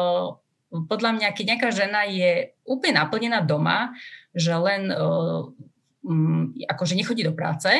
podľa 0.69 1.17
mňa, 1.17 1.27
keď 1.33 1.45
nejaká 1.57 1.69
žena 1.73 2.05
je 2.05 2.53
úplne 2.69 3.01
naplnená 3.01 3.41
doma, 3.41 3.97
že 4.37 4.53
len 4.53 4.93
o, 4.93 5.57
m, 6.05 6.53
akože 6.69 6.93
nechodí 6.93 7.25
do 7.25 7.33
práce 7.33 7.73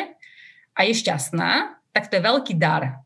a 0.74 0.80
je 0.82 0.94
šťastná, 0.98 1.78
tak 1.94 2.10
to 2.10 2.18
je 2.18 2.26
veľký 2.26 2.58
dar. 2.58 3.06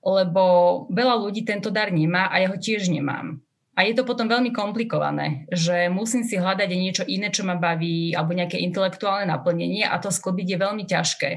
Lebo 0.00 0.86
veľa 0.88 1.20
ľudí 1.20 1.44
tento 1.44 1.68
dar 1.68 1.92
nemá 1.92 2.32
a 2.32 2.40
ja 2.40 2.48
ho 2.48 2.56
tiež 2.56 2.88
nemám. 2.88 3.44
A 3.78 3.86
je 3.86 3.94
to 3.94 4.02
potom 4.02 4.26
veľmi 4.26 4.50
komplikované, 4.50 5.46
že 5.54 5.86
musím 5.86 6.26
si 6.26 6.34
hľadať 6.34 6.66
niečo 6.66 7.06
iné, 7.06 7.30
čo 7.30 7.46
ma 7.46 7.54
baví, 7.54 8.10
alebo 8.10 8.34
nejaké 8.34 8.58
intelektuálne 8.58 9.30
naplnenie 9.30 9.86
a 9.86 10.02
to 10.02 10.10
sklbiť 10.10 10.46
je 10.50 10.58
veľmi 10.58 10.82
ťažké. 10.82 11.30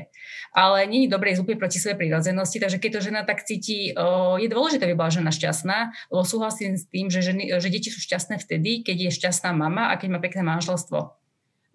Ale 0.58 0.90
je 0.90 1.06
dobré 1.06 1.38
ísť 1.38 1.46
úplne 1.46 1.62
proti 1.62 1.78
svojej 1.78 2.02
prírodzenosti, 2.02 2.58
takže 2.58 2.82
keď 2.82 2.98
to 2.98 3.06
žena 3.06 3.22
tak 3.30 3.46
cíti, 3.46 3.94
je 4.42 4.48
dôležité, 4.50 4.90
aby 4.90 4.98
bola 4.98 5.14
žena 5.14 5.30
šťastná, 5.30 5.94
lebo 6.10 6.26
súhlasím 6.26 6.82
s 6.82 6.90
tým, 6.90 7.14
že, 7.14 7.22
ženy, 7.22 7.62
že 7.62 7.70
deti 7.70 7.94
sú 7.94 8.02
šťastné 8.02 8.42
vtedy, 8.42 8.82
keď 8.82 8.98
je 9.06 9.18
šťastná 9.22 9.54
mama 9.54 9.94
a 9.94 10.02
keď 10.02 10.10
má 10.10 10.18
pekné 10.18 10.42
manželstvo. 10.42 11.14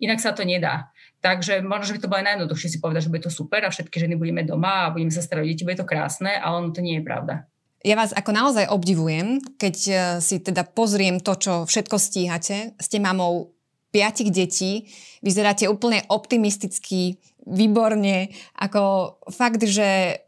Inak 0.03 0.19
sa 0.19 0.35
to 0.35 0.43
nedá. 0.43 0.91
Takže 1.23 1.63
možno, 1.63 1.95
že 1.95 1.95
by 1.95 2.01
to 2.03 2.11
bolo 2.11 2.19
aj 2.21 2.27
najjednoduchšie 2.27 2.69
si 2.75 2.83
povedať, 2.83 3.07
že 3.07 3.13
bude 3.15 3.23
to 3.23 3.31
super 3.31 3.63
a 3.63 3.71
všetky 3.71 4.03
ženy 4.03 4.19
budeme 4.19 4.43
doma 4.43 4.91
a 4.91 4.93
budeme 4.93 5.15
sa 5.15 5.23
starať 5.23 5.47
o 5.47 5.49
deti, 5.49 5.63
bude 5.63 5.79
to 5.79 5.87
krásne, 5.87 6.35
ale 6.35 6.59
ono 6.59 6.75
to 6.75 6.83
nie 6.83 6.99
je 6.99 7.07
pravda 7.07 7.47
ja 7.85 7.95
vás 7.95 8.17
ako 8.17 8.31
naozaj 8.33 8.73
obdivujem, 8.73 9.43
keď 9.61 9.77
e, 9.77 9.93
si 10.25 10.41
teda 10.41 10.65
pozriem 10.65 11.21
to, 11.21 11.37
čo 11.37 11.53
všetko 11.69 11.97
stíhate. 12.01 12.73
Ste 12.81 13.03
mamou 13.03 13.57
piatich 13.95 14.33
detí, 14.33 14.89
vyzeráte 15.23 15.71
úplne 15.71 16.05
optimisticky, 16.09 17.17
výborne, 17.47 18.35
ako 18.59 19.17
fakt, 19.31 19.62
že 19.62 20.21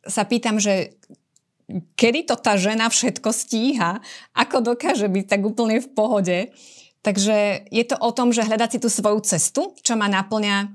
sa 0.00 0.24
pýtam, 0.24 0.56
že 0.56 0.96
kedy 1.94 2.26
to 2.26 2.34
tá 2.40 2.56
žena 2.56 2.88
všetko 2.88 3.30
stíha, 3.30 4.00
ako 4.34 4.74
dokáže 4.74 5.06
byť 5.06 5.24
tak 5.28 5.42
úplne 5.44 5.78
v 5.78 5.88
pohode. 5.92 6.38
Takže 7.00 7.68
je 7.68 7.84
to 7.86 7.96
o 8.00 8.10
tom, 8.12 8.32
že 8.32 8.44
hľadať 8.44 8.76
si 8.76 8.78
tú 8.82 8.88
svoju 8.92 9.20
cestu, 9.24 9.72
čo 9.80 9.96
ma 9.96 10.08
naplňa, 10.08 10.56
e, 10.64 10.68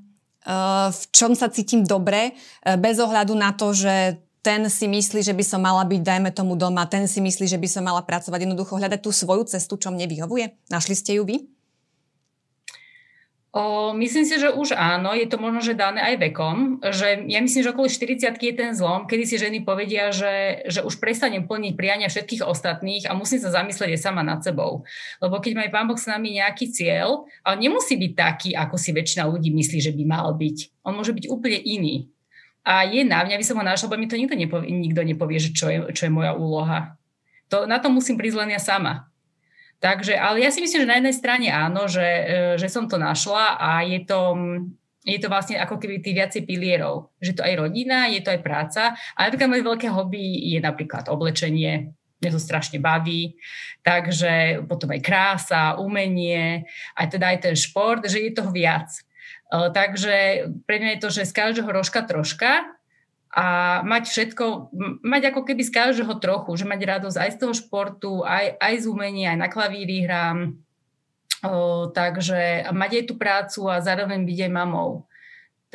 v 0.89 1.03
čom 1.13 1.33
sa 1.33 1.49
cítim 1.49 1.85
dobre, 1.85 2.33
e, 2.61 2.77
bez 2.77 2.97
ohľadu 3.01 3.33
na 3.37 3.53
to, 3.53 3.73
že 3.73 4.24
ten 4.45 4.69
si 4.69 4.85
myslí, 4.85 5.25
že 5.25 5.33
by 5.33 5.41
som 5.41 5.65
mala 5.65 5.81
byť, 5.81 6.01
dajme 6.05 6.29
tomu 6.29 6.53
doma, 6.53 6.85
ten 6.85 7.09
si 7.09 7.17
myslí, 7.17 7.49
že 7.49 7.57
by 7.57 7.65
som 7.65 7.81
mala 7.81 8.05
pracovať, 8.05 8.45
jednoducho 8.45 8.77
hľadať 8.77 9.01
tú 9.01 9.09
svoju 9.09 9.49
cestu, 9.49 9.81
čo 9.81 9.89
mne 9.89 10.05
vyhovuje. 10.05 10.53
Našli 10.69 10.93
ste 10.93 11.17
ju 11.17 11.25
vy? 11.25 11.49
O, 13.55 13.95
myslím 13.95 14.27
si, 14.27 14.35
že 14.35 14.51
už 14.51 14.75
áno, 14.75 15.15
je 15.15 15.31
to 15.31 15.39
možno, 15.39 15.63
že 15.63 15.79
dané 15.79 16.03
aj 16.03 16.27
vekom, 16.27 16.83
že 16.91 17.23
ja 17.23 17.39
myslím, 17.39 17.63
že 17.63 17.71
okolo 17.71 17.87
40 17.87 18.35
je 18.35 18.51
ten 18.51 18.75
zlom, 18.75 19.07
kedy 19.07 19.23
si 19.23 19.39
ženy 19.39 19.63
povedia, 19.63 20.11
že, 20.11 20.67
že 20.67 20.83
už 20.83 20.99
prestanem 20.99 21.47
plniť 21.47 21.73
priania 21.79 22.11
všetkých 22.11 22.43
ostatných 22.43 23.07
a 23.07 23.15
musím 23.15 23.39
sa 23.39 23.55
zamyslieť 23.55 23.95
aj 23.95 24.01
sama 24.03 24.27
nad 24.27 24.43
sebou. 24.43 24.83
Lebo 25.23 25.39
keď 25.39 25.55
má 25.55 25.63
pán 25.71 25.87
Boh 25.87 25.95
s 25.95 26.03
nami 26.03 26.35
nejaký 26.35 26.67
cieľ, 26.67 27.31
ale 27.47 27.63
nemusí 27.63 27.95
byť 27.95 28.11
taký, 28.11 28.49
ako 28.59 28.75
si 28.75 28.91
väčšina 28.91 29.23
ľudí 29.23 29.55
myslí, 29.55 29.79
že 29.79 29.95
by 29.95 30.03
mal 30.03 30.35
byť. 30.35 30.83
On 30.83 30.91
môže 30.91 31.15
byť 31.15 31.31
úplne 31.31 31.55
iný. 31.63 32.11
A 32.65 32.81
je 32.89 33.05
na 33.05 33.21
mňa, 33.21 33.37
aby 33.37 33.45
som 33.45 33.61
ho 33.61 33.63
našla, 33.63 33.93
lebo 33.93 34.01
mi 34.01 34.09
to 34.09 34.17
nikto 34.17 34.33
nepovie, 34.33 34.73
nikto 34.73 35.05
nepovie 35.05 35.37
že 35.37 35.53
čo 35.53 35.69
je, 35.69 35.79
čo 35.93 36.09
je 36.09 36.11
moja 36.11 36.33
úloha. 36.33 36.97
To, 37.53 37.69
na 37.69 37.77
to 37.77 37.93
musím 37.93 38.17
prísť 38.17 38.41
len 38.41 38.57
ja 38.57 38.61
sama. 38.61 39.05
Takže, 39.77 40.17
ale 40.17 40.41
ja 40.41 40.49
si 40.49 40.65
myslím, 40.65 40.81
že 40.81 40.89
na 40.89 40.97
jednej 40.97 41.13
strane 41.13 41.47
áno, 41.53 41.85
že, 41.85 42.01
e, 42.01 42.25
že 42.57 42.65
som 42.65 42.89
to 42.89 42.97
našla 42.97 43.61
a 43.61 43.85
je 43.85 44.01
to, 44.01 44.33
je 45.05 45.19
to 45.21 45.29
vlastne 45.29 45.61
ako 45.61 45.77
keby 45.77 46.01
tých 46.01 46.17
viacej 46.17 46.41
pilierov. 46.49 47.13
Že 47.21 47.31
to 47.37 47.41
aj 47.45 47.53
rodina, 47.53 48.09
je 48.09 48.25
to 48.25 48.33
aj 48.33 48.41
práca. 48.41 48.97
A 49.13 49.29
napríklad 49.29 49.51
moje 49.51 49.67
veľké 49.67 49.87
hobby 49.93 50.57
je 50.57 50.59
napríklad 50.63 51.05
oblečenie, 51.05 51.93
mňa 52.17 52.31
to 52.33 52.41
strašne 52.41 52.81
baví, 52.81 53.37
takže 53.85 54.65
potom 54.65 54.89
aj 54.89 55.05
krása, 55.05 55.77
umenie, 55.77 56.65
aj 56.97 57.07
teda 57.13 57.35
aj 57.35 57.39
ten 57.45 57.55
šport, 57.55 58.01
že 58.09 58.25
je 58.25 58.33
toho 58.33 58.49
viac. 58.49 58.89
Takže 59.51 60.49
pre 60.65 60.75
mňa 60.81 60.97
je 60.97 61.01
to, 61.01 61.09
že 61.13 61.29
z 61.29 61.33
každého 61.37 61.69
rožka 61.69 62.01
troška 62.01 62.65
a 63.35 63.79
mať 63.83 64.03
všetko, 64.09 64.73
mať 65.03 65.23
ako 65.35 65.41
keby 65.43 65.61
z 65.61 65.71
každého 65.75 66.13
trochu, 66.23 66.55
že 66.55 66.65
mať 66.65 66.81
radosť 66.81 67.17
aj 67.19 67.31
z 67.35 67.37
toho 67.37 67.53
športu, 67.53 68.13
aj, 68.23 68.57
aj 68.57 68.73
z 68.81 68.85
umenia, 68.87 69.35
aj 69.35 69.39
na 69.43 69.49
klavíri 69.51 70.07
hrám, 70.07 70.55
o, 71.43 71.85
takže 71.91 72.71
mať 72.71 72.91
aj 72.95 73.03
tú 73.11 73.13
prácu 73.19 73.59
a 73.67 73.83
zároveň 73.83 74.23
byť 74.23 74.39
aj 74.49 74.51
mamou 74.55 75.03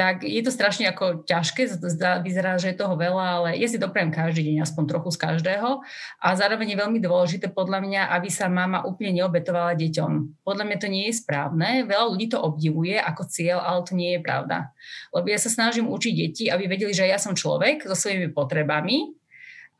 tak 0.00 0.24
je 0.24 0.40
to 0.40 0.48
strašne 0.48 0.88
ako 0.88 1.28
ťažké, 1.28 1.76
zdá, 1.76 2.24
vyzerá, 2.24 2.56
že 2.56 2.72
je 2.72 2.80
toho 2.80 2.96
veľa, 2.96 3.26
ale 3.36 3.48
ja 3.60 3.68
si 3.68 3.76
doprajem 3.76 4.08
každý 4.08 4.48
deň 4.48 4.64
aspoň 4.64 4.96
trochu 4.96 5.12
z 5.12 5.18
každého 5.20 5.84
a 6.16 6.28
zároveň 6.32 6.72
je 6.72 6.80
veľmi 6.80 7.04
dôležité 7.04 7.52
podľa 7.52 7.84
mňa, 7.84 8.02
aby 8.16 8.32
sa 8.32 8.48
mama 8.48 8.80
úplne 8.88 9.20
neobetovala 9.20 9.76
deťom. 9.76 10.40
Podľa 10.40 10.64
mňa 10.64 10.76
to 10.80 10.88
nie 10.88 11.04
je 11.12 11.20
správne, 11.20 11.84
veľa 11.84 12.16
ľudí 12.16 12.32
to 12.32 12.40
obdivuje 12.40 12.96
ako 12.96 13.28
cieľ, 13.28 13.60
ale 13.60 13.84
to 13.84 13.92
nie 13.92 14.16
je 14.16 14.24
pravda. 14.24 14.72
Lebo 15.12 15.28
ja 15.28 15.36
sa 15.36 15.52
snažím 15.52 15.84
učiť 15.92 16.12
deti, 16.16 16.44
aby 16.48 16.64
vedeli, 16.64 16.96
že 16.96 17.04
ja 17.04 17.20
som 17.20 17.36
človek 17.36 17.84
so 17.84 17.92
svojimi 17.92 18.32
potrebami 18.32 19.20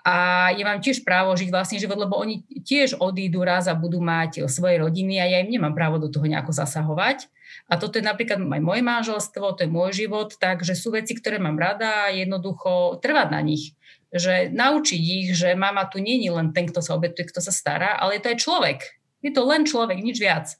a 0.04 0.48
ja 0.52 0.64
mám 0.68 0.84
tiež 0.84 1.00
právo 1.00 1.32
žiť 1.32 1.48
vlastný 1.48 1.80
život, 1.80 1.96
lebo 1.96 2.20
oni 2.20 2.44
tiež 2.60 3.00
odídu 3.00 3.40
raz 3.40 3.72
a 3.72 3.76
budú 3.76 4.04
mať 4.04 4.44
svoje 4.52 4.84
rodiny 4.84 5.16
a 5.16 5.24
ja 5.24 5.40
im 5.40 5.48
nemám 5.48 5.72
právo 5.72 5.96
do 5.96 6.12
toho 6.12 6.28
nejako 6.28 6.52
zasahovať. 6.52 7.24
A 7.70 7.78
toto 7.78 8.02
je 8.02 8.04
napríklad 8.04 8.42
aj 8.42 8.62
moje 8.62 8.82
manželstvo, 8.82 9.54
to 9.54 9.62
je 9.62 9.70
môj 9.70 9.94
život, 9.94 10.34
takže 10.34 10.74
sú 10.74 10.90
veci, 10.90 11.14
ktoré 11.14 11.38
mám 11.38 11.54
rada 11.54 12.10
a 12.10 12.12
jednoducho 12.12 12.98
trvať 12.98 13.28
na 13.30 13.40
nich. 13.40 13.78
Že 14.10 14.50
naučiť 14.50 15.00
ich, 15.00 15.38
že 15.38 15.54
mama 15.54 15.86
tu 15.86 16.02
nie 16.02 16.18
je 16.18 16.34
len 16.34 16.50
ten, 16.50 16.66
kto 16.66 16.82
sa 16.82 16.98
obetuje, 16.98 17.30
kto 17.30 17.38
sa 17.38 17.54
stará, 17.54 17.94
ale 17.94 18.18
je 18.18 18.22
to 18.26 18.30
aj 18.34 18.38
človek. 18.42 18.78
Je 19.22 19.30
to 19.30 19.46
len 19.46 19.62
človek, 19.62 20.02
nič 20.02 20.18
viac 20.18 20.58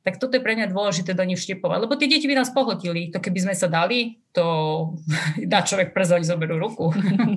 tak 0.00 0.16
toto 0.16 0.32
je 0.32 0.44
pre 0.44 0.56
mňa 0.56 0.72
dôležité 0.72 1.12
do 1.12 1.24
nich 1.28 1.36
vštepovať. 1.36 1.78
Lebo 1.84 1.92
tie 1.92 2.08
deti 2.08 2.24
by 2.24 2.40
nás 2.40 2.48
pohltili. 2.56 3.12
To 3.12 3.20
keby 3.20 3.44
sme 3.44 3.54
sa 3.54 3.68
dali, 3.68 4.16
to 4.32 4.44
dá 5.52 5.60
človek 5.60 5.92
przo, 5.92 6.16
oni 6.16 6.24
zoberú 6.24 6.56
ruku. 6.56 6.88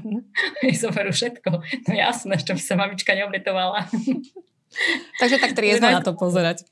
oni 0.63 0.75
zoberú 0.75 1.11
všetko. 1.11 1.49
No 1.91 1.93
jasné, 1.93 2.39
čo 2.39 2.55
by 2.55 2.61
sa 2.63 2.79
mamička 2.79 3.11
neobletovala. 3.19 3.91
Takže 5.19 5.37
tak 5.43 5.53
triezno 5.53 5.91
na 5.91 6.01
to 6.01 6.15
pozerať. 6.15 6.63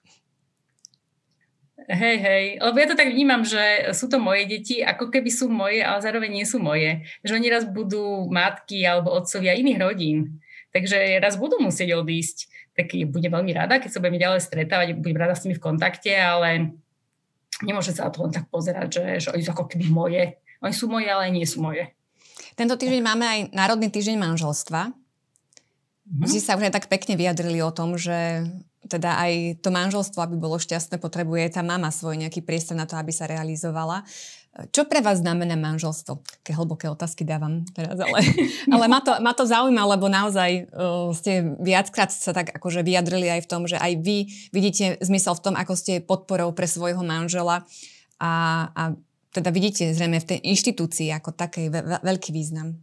Hej, 1.89 2.17
hej, 2.21 2.45
lebo 2.61 2.77
ja 2.77 2.87
to 2.89 2.99
tak 2.99 3.09
vnímam, 3.09 3.41
že 3.41 3.89
sú 3.97 4.05
to 4.05 4.21
moje 4.21 4.45
deti, 4.45 4.85
ako 4.85 5.09
keby 5.09 5.33
sú 5.33 5.49
moje, 5.49 5.81
ale 5.81 5.97
zároveň 5.97 6.29
nie 6.29 6.45
sú 6.45 6.61
moje. 6.61 7.01
Že 7.25 7.41
oni 7.41 7.47
raz 7.49 7.63
budú 7.65 8.29
matky 8.29 8.85
alebo 8.85 9.09
otcovia 9.09 9.57
iných 9.57 9.81
rodín. 9.81 10.41
Takže 10.71 11.19
raz 11.19 11.35
budú 11.41 11.57
musieť 11.57 11.97
odísť 11.97 12.51
tak 12.71 12.87
budem 13.11 13.31
veľmi 13.31 13.51
rada, 13.51 13.83
keď 13.83 13.89
sa 13.91 13.99
budeme 13.99 14.21
ďalej 14.21 14.41
stretávať, 14.47 14.95
budem 14.95 15.19
rada 15.19 15.35
s 15.35 15.43
nimi 15.43 15.59
v 15.59 15.63
kontakte, 15.63 16.11
ale 16.15 16.71
nemôže 17.59 17.91
sa 17.91 18.07
na 18.07 18.11
to 18.15 18.23
len 18.23 18.31
tak 18.31 18.47
pozerať, 18.47 18.87
že, 18.87 19.03
že 19.27 19.29
oni 19.35 19.43
sú 19.43 19.51
ako 19.51 19.67
keby 19.67 19.85
moje. 19.91 20.23
Oni 20.63 20.73
sú 20.73 20.87
moje, 20.87 21.11
ale 21.11 21.27
nie 21.33 21.43
sú 21.43 21.59
moje. 21.59 21.91
Tento 22.55 22.79
týždeň 22.79 23.01
máme 23.03 23.25
aj 23.27 23.39
Národný 23.51 23.91
týždeň 23.91 24.17
manželstva. 24.17 24.91
Mm-hmm. 24.91 26.27
Vy 26.27 26.39
sa 26.39 26.55
už 26.55 26.71
aj 26.71 26.75
tak 26.79 26.87
pekne 26.87 27.19
vyjadrili 27.19 27.59
o 27.59 27.71
tom, 27.75 27.99
že 27.99 28.47
teda 28.91 29.15
aj 29.15 29.63
to 29.63 29.71
manželstvo, 29.71 30.19
aby 30.19 30.35
bolo 30.35 30.59
šťastné, 30.59 30.99
potrebuje 30.99 31.55
tá 31.55 31.63
mama 31.63 31.87
svoj 31.87 32.19
nejaký 32.19 32.43
priestor 32.43 32.75
na 32.75 32.83
to, 32.83 32.99
aby 32.99 33.15
sa 33.15 33.23
realizovala. 33.31 34.03
Čo 34.51 34.83
pre 34.83 34.99
vás 34.99 35.23
znamená 35.23 35.55
manželstvo? 35.55 36.19
Aké 36.43 36.51
hlboké 36.51 36.91
otázky 36.91 37.23
dávam 37.23 37.63
teraz, 37.71 37.95
ale, 37.95 38.19
ale 38.75 38.85
ma, 38.91 38.99
to, 38.99 39.15
ma 39.23 39.31
to 39.31 39.47
zaujíma, 39.47 39.95
lebo 39.95 40.11
naozaj 40.11 40.67
uh, 40.75 41.07
ste 41.15 41.55
viackrát 41.55 42.11
sa 42.11 42.35
tak 42.35 42.51
akože 42.51 42.83
vyjadrili 42.83 43.31
aj 43.31 43.47
v 43.47 43.49
tom, 43.49 43.63
že 43.63 43.79
aj 43.79 44.03
vy 44.03 44.27
vidíte 44.51 44.99
zmysel 44.99 45.39
v 45.39 45.43
tom, 45.47 45.55
ako 45.55 45.73
ste 45.79 46.03
podporou 46.03 46.51
pre 46.51 46.67
svojho 46.67 46.99
manžela 46.99 47.63
a, 48.19 48.31
a 48.75 48.83
teda 49.31 49.55
vidíte 49.55 49.95
zrejme 49.95 50.19
v 50.19 50.29
tej 50.35 50.39
inštitúcii 50.43 51.15
ako 51.15 51.31
takej 51.31 51.71
veľký 52.03 52.35
význam. 52.35 52.75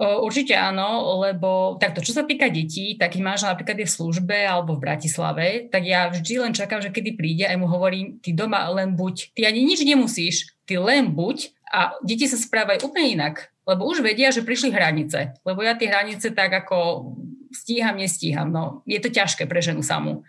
Určite 0.00 0.56
áno, 0.56 1.20
lebo 1.20 1.76
takto, 1.76 2.00
čo 2.00 2.16
sa 2.16 2.24
týka 2.24 2.48
detí, 2.48 2.96
taký 2.96 3.20
manžel 3.20 3.52
napríklad 3.52 3.84
je 3.84 3.84
v 3.84 3.96
službe 4.00 4.32
alebo 4.32 4.80
v 4.80 4.88
Bratislave, 4.88 5.68
tak 5.68 5.84
ja 5.84 6.08
vždy 6.08 6.40
len 6.40 6.56
čakám, 6.56 6.80
že 6.80 6.88
kedy 6.88 7.20
príde 7.20 7.44
a 7.44 7.52
mu 7.60 7.68
hovorím, 7.68 8.16
ty 8.24 8.32
doma 8.32 8.64
len 8.72 8.96
buď, 8.96 9.36
ty 9.36 9.44
ani 9.44 9.60
nič 9.60 9.84
nemusíš, 9.84 10.56
ty 10.64 10.80
len 10.80 11.12
buď 11.12 11.52
a 11.68 12.00
deti 12.00 12.24
sa 12.24 12.40
správajú 12.40 12.88
úplne 12.88 13.12
inak, 13.12 13.52
lebo 13.68 13.84
už 13.84 14.00
vedia, 14.00 14.32
že 14.32 14.40
prišli 14.40 14.72
hranice, 14.72 15.36
lebo 15.44 15.60
ja 15.60 15.76
tie 15.76 15.92
hranice 15.92 16.32
tak 16.32 16.48
ako 16.48 17.12
stíham, 17.50 17.98
nestíham, 17.98 18.48
no 18.50 18.82
je 18.86 18.98
to 19.02 19.10
ťažké 19.10 19.46
pre 19.46 19.60
ženu 19.62 19.82
samú. 19.82 20.22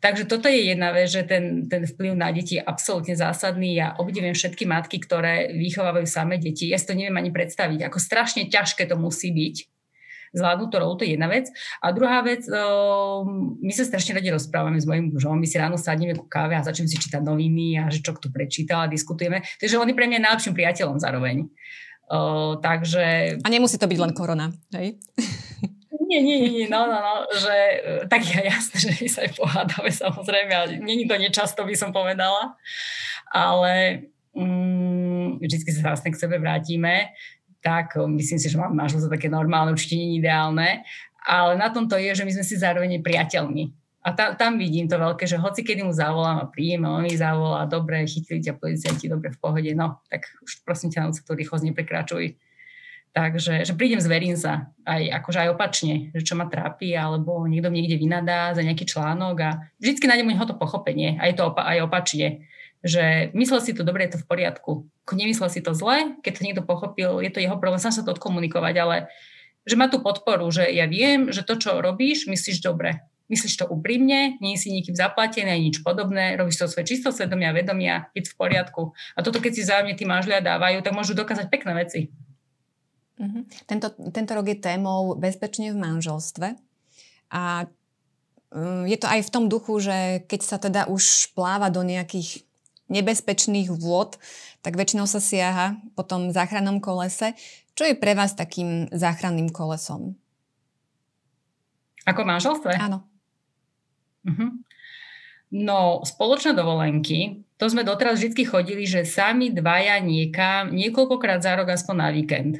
Takže 0.00 0.24
toto 0.24 0.48
je 0.48 0.72
jedna 0.72 0.96
vec, 0.96 1.12
že 1.12 1.28
ten, 1.28 1.68
ten 1.68 1.84
vplyv 1.84 2.16
na 2.16 2.32
deti 2.32 2.56
je 2.56 2.64
absolútne 2.64 3.12
zásadný. 3.12 3.76
Ja 3.76 3.92
obdivujem 4.00 4.32
všetky 4.32 4.64
matky, 4.64 4.96
ktoré 4.96 5.52
vychovávajú 5.52 6.08
samé 6.08 6.40
deti. 6.40 6.72
Ja 6.72 6.80
si 6.80 6.88
to 6.88 6.96
neviem 6.96 7.20
ani 7.20 7.28
predstaviť, 7.28 7.84
ako 7.84 8.00
strašne 8.00 8.48
ťažké 8.48 8.88
to 8.88 8.96
musí 8.96 9.28
byť 9.28 9.56
zvládnuť 10.30 10.68
to 10.70 10.76
rolu, 10.78 10.94
to 10.94 11.04
je 11.04 11.18
jedna 11.18 11.26
vec. 11.26 11.50
A 11.82 11.90
druhá 11.90 12.22
vec, 12.22 12.46
my 13.60 13.72
sa 13.74 13.82
strašne 13.82 14.14
radi 14.14 14.30
rozprávame 14.30 14.78
s 14.78 14.86
mojim 14.86 15.10
mužom, 15.10 15.34
my 15.34 15.46
si 15.46 15.58
ráno 15.58 15.74
sadneme 15.74 16.14
ku 16.14 16.30
káve 16.30 16.54
a 16.54 16.62
začneme 16.62 16.86
si 16.86 17.02
čítať 17.02 17.18
noviny 17.18 17.82
a 17.82 17.90
že 17.90 17.98
čo 17.98 18.14
kto 18.14 18.30
prečítal 18.30 18.86
a 18.86 18.92
diskutujeme. 18.92 19.42
Takže 19.58 19.76
on 19.76 19.90
je 19.90 19.98
pre 19.98 20.06
mňa 20.06 20.22
najlepším 20.22 20.54
priateľom 20.54 21.02
zároveň. 21.02 21.50
Uh, 22.10 22.58
takže... 22.62 23.38
A 23.42 23.48
nemusí 23.50 23.78
to 23.78 23.90
byť 23.90 23.98
len 23.98 24.12
korona, 24.14 24.54
hej? 24.74 24.98
nie, 26.00 26.20
nie, 26.22 26.48
nie, 26.48 26.66
no, 26.68 26.88
no, 26.88 26.96
no, 26.96 27.14
že 27.28 27.54
e, 27.54 28.08
tak 28.08 28.24
je 28.24 28.40
jasné, 28.40 28.76
že 28.80 28.90
my 28.96 29.08
sa 29.08 29.20
aj 29.28 29.30
pohádame 29.36 29.90
samozrejme, 29.92 30.52
ale 30.52 30.68
není 30.80 31.04
to 31.04 31.14
nečasto, 31.20 31.60
by 31.62 31.76
som 31.76 31.92
povedala, 31.92 32.56
ale 33.28 34.06
mm, 34.32 35.38
vždy 35.44 35.56
sa 35.70 35.92
vlastne 35.92 36.10
k 36.10 36.20
sebe 36.20 36.40
vrátime, 36.40 37.12
tak 37.60 38.00
e, 38.00 38.08
myslím 38.16 38.38
si, 38.40 38.48
že 38.48 38.56
mám 38.56 38.72
manželstvo 38.72 39.12
také 39.12 39.28
normálne, 39.28 39.76
určite 39.76 40.00
nie 40.00 40.16
ideálne, 40.18 40.82
ale 41.28 41.60
na 41.60 41.68
tom 41.68 41.84
to 41.84 42.00
je, 42.00 42.16
že 42.16 42.24
my 42.24 42.32
sme 42.32 42.44
si 42.48 42.56
zároveň 42.56 43.04
priateľmi. 43.04 43.76
A 44.00 44.16
tam, 44.16 44.32
tam 44.40 44.56
vidím 44.56 44.88
to 44.88 44.96
veľké, 44.96 45.28
že 45.28 45.36
hoci 45.36 45.60
kedy 45.60 45.84
mu 45.84 45.92
zavolám 45.92 46.40
a 46.40 46.48
príjem, 46.48 46.88
on 46.88 47.04
mi 47.04 47.12
zavolá, 47.12 47.68
dobre, 47.68 48.08
chytili 48.08 48.40
ťa 48.40 48.56
policajti, 48.56 49.12
dobre, 49.12 49.28
v 49.28 49.36
pohode, 49.36 49.68
no, 49.76 50.00
tak 50.08 50.24
už 50.40 50.64
prosím 50.64 50.88
ťa, 50.88 51.04
na 51.04 51.12
tú 51.12 51.36
rýchlosť 51.36 51.68
neprekračuj 51.68 52.40
Takže 53.10 53.66
že 53.66 53.74
prídem, 53.74 53.98
zverím 53.98 54.38
sa, 54.38 54.70
aj, 54.86 55.02
akože 55.22 55.38
aj 55.42 55.48
opačne, 55.58 56.14
že 56.14 56.22
čo 56.22 56.38
ma 56.38 56.46
trápi, 56.46 56.94
alebo 56.94 57.42
niekto 57.50 57.66
mi 57.66 57.82
niekde 57.82 57.98
vynadá 57.98 58.54
za 58.54 58.62
nejaký 58.62 58.86
článok 58.86 59.36
a 59.42 59.50
vždycky 59.82 60.06
nájdem 60.06 60.30
u 60.30 60.32
neho 60.38 60.46
to 60.46 60.54
pochopenie, 60.54 61.18
aj 61.18 61.34
to 61.34 61.50
opa- 61.50 61.66
aj 61.74 61.90
opačne, 61.90 62.46
že 62.86 63.34
myslel 63.34 63.60
si 63.60 63.74
to 63.74 63.82
dobre, 63.82 64.06
je 64.06 64.14
to 64.14 64.22
v 64.22 64.28
poriadku. 64.30 64.70
Nemyslel 65.10 65.50
si 65.50 65.58
to 65.58 65.74
zle, 65.74 66.22
keď 66.22 66.32
to 66.38 66.44
niekto 66.46 66.62
pochopil, 66.62 67.18
je 67.18 67.34
to 67.34 67.42
jeho 67.42 67.58
problém, 67.58 67.82
sám 67.82 67.90
sa 67.90 68.06
to 68.06 68.14
odkomunikovať, 68.14 68.74
ale 68.78 68.96
že 69.66 69.74
má 69.74 69.90
tú 69.90 69.98
podporu, 70.00 70.46
že 70.48 70.70
ja 70.70 70.86
viem, 70.86 71.34
že 71.34 71.42
to, 71.42 71.58
čo 71.58 71.82
robíš, 71.82 72.30
myslíš 72.30 72.62
dobre. 72.62 73.02
Myslíš 73.26 73.62
to 73.62 73.66
úprimne, 73.70 74.38
nie 74.42 74.54
si 74.58 74.70
nikým 74.70 74.94
zaplatený, 74.94 75.50
ani 75.50 75.70
nič 75.70 75.86
podobné, 75.86 76.34
robíš 76.34 76.62
to 76.62 76.70
svoje 76.70 76.94
čisto 76.94 77.14
svedomia, 77.14 77.54
vedomia, 77.54 78.10
je 78.14 78.26
v 78.26 78.34
poriadku. 78.38 78.90
A 79.14 79.22
toto, 79.22 79.38
keď 79.38 79.52
si 79.54 79.62
zájemne 79.66 79.94
tí 79.94 80.02
manželia 80.02 80.42
dávajú, 80.42 80.82
tak 80.82 80.94
môžu 80.94 81.14
dokázať 81.14 81.46
pekné 81.46 81.74
veci. 81.74 82.10
Uh-huh. 83.20 83.44
Tento, 83.68 83.92
tento 84.16 84.32
rok 84.32 84.48
je 84.48 84.56
témou 84.56 85.12
bezpečne 85.12 85.76
v 85.76 85.76
manželstve 85.76 86.56
a 87.28 87.68
um, 88.48 88.88
je 88.88 88.96
to 88.96 89.04
aj 89.04 89.20
v 89.28 89.32
tom 89.32 89.44
duchu, 89.52 89.76
že 89.84 90.24
keď 90.24 90.40
sa 90.40 90.56
teda 90.56 90.88
už 90.88 91.36
pláva 91.36 91.68
do 91.68 91.84
nejakých 91.84 92.48
nebezpečných 92.88 93.68
vôd, 93.76 94.16
tak 94.64 94.74
väčšinou 94.74 95.04
sa 95.04 95.20
siaha 95.20 95.76
po 95.92 96.02
tom 96.02 96.32
záchrannom 96.32 96.80
kolese. 96.80 97.36
Čo 97.76 97.86
je 97.86 97.94
pre 97.94 98.16
vás 98.16 98.32
takým 98.32 98.88
záchranným 98.88 99.52
kolesom? 99.52 100.16
Ako 102.08 102.24
manželstve? 102.24 102.72
Áno. 102.80 103.04
Uh-huh. 104.24 104.50
No, 105.52 106.00
spoločné 106.08 106.56
dovolenky, 106.56 107.44
to 107.60 107.68
sme 107.68 107.84
doteraz 107.84 108.16
vždy 108.16 108.42
chodili, 108.48 108.88
že 108.88 109.04
sami 109.04 109.52
dvaja 109.52 110.00
niekam, 110.00 110.72
niekoľkokrát 110.72 111.44
za 111.44 111.52
rok 111.60 111.68
aspoň 111.68 111.96
na 112.00 112.08
víkend. 112.08 112.54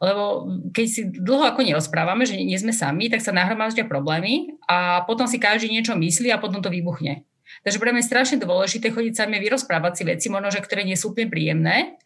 Lebo 0.00 0.48
keď 0.72 0.86
si 0.88 1.04
dlho 1.04 1.52
ako 1.52 1.60
nerozprávame, 1.68 2.24
že 2.24 2.40
nie 2.40 2.56
sme 2.56 2.72
sami, 2.72 3.12
tak 3.12 3.20
sa 3.20 3.36
nahromaždia 3.36 3.84
problémy 3.84 4.56
a 4.64 5.04
potom 5.04 5.28
si 5.28 5.36
každý 5.36 5.68
niečo 5.68 5.92
myslí 5.92 6.32
a 6.32 6.40
potom 6.40 6.64
to 6.64 6.72
vybuchne. 6.72 7.28
Takže 7.60 7.76
pre 7.76 7.92
mňa 7.92 8.00
je 8.00 8.08
strašne 8.08 8.36
dôležité 8.40 8.88
chodiť 8.88 9.20
sami 9.20 9.36
vyrozprávať 9.36 9.92
si 10.00 10.02
veci, 10.08 10.26
možno, 10.32 10.48
že 10.48 10.64
ktoré 10.64 10.80
nie 10.80 10.96
sú 10.96 11.12
úplne 11.12 11.28
príjemné. 11.28 12.00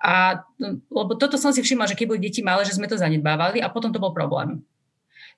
A, 0.00 0.48
lebo 0.88 1.12
toto 1.20 1.36
som 1.36 1.52
si 1.52 1.60
všimla, 1.60 1.92
že 1.92 1.96
keď 2.00 2.06
boli 2.08 2.24
deti 2.24 2.40
malé, 2.40 2.64
že 2.64 2.72
sme 2.72 2.88
to 2.88 2.96
zanedbávali 2.96 3.60
a 3.60 3.68
potom 3.68 3.92
to 3.92 4.00
bol 4.00 4.16
problém. 4.16 4.64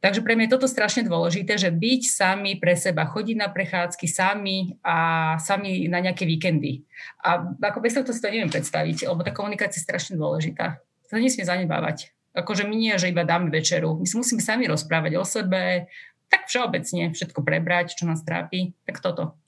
Takže 0.05 0.21
pre 0.21 0.37
mňa 0.37 0.53
je 0.53 0.55
toto 0.61 0.69
strašne 0.69 1.09
dôležité, 1.09 1.57
že 1.57 1.73
byť 1.73 2.03
sami 2.05 2.61
pre 2.61 2.77
seba, 2.77 3.09
chodiť 3.09 3.40
na 3.40 3.49
prechádzky 3.49 4.05
sami 4.05 4.77
a 4.85 4.97
sami 5.40 5.88
na 5.88 6.05
nejaké 6.05 6.29
víkendy. 6.29 6.85
A 7.25 7.40
ako 7.40 7.81
bez 7.81 7.97
toho 7.97 8.05
si 8.12 8.21
to 8.21 8.29
neviem 8.29 8.53
predstaviť, 8.53 9.09
lebo 9.09 9.25
tá 9.25 9.33
komunikácia 9.33 9.81
je 9.81 9.88
strašne 9.88 10.21
dôležitá 10.21 10.85
to 11.14 11.23
nesmie 11.23 11.47
zanedbávať. 11.47 12.11
Akože 12.35 12.67
my 12.67 12.75
nie, 12.75 12.99
že 12.99 13.14
iba 13.14 13.23
dáme 13.23 13.47
večeru. 13.47 13.95
My 13.95 14.07
si 14.11 14.19
musíme 14.19 14.43
sami 14.43 14.67
rozprávať 14.67 15.14
o 15.14 15.23
sebe, 15.23 15.87
tak 16.27 16.51
všeobecne 16.51 17.14
všetko 17.14 17.47
prebrať, 17.47 17.95
čo 17.95 18.11
nás 18.11 18.27
trápi. 18.27 18.75
Tak 18.83 18.99
toto. 18.99 19.38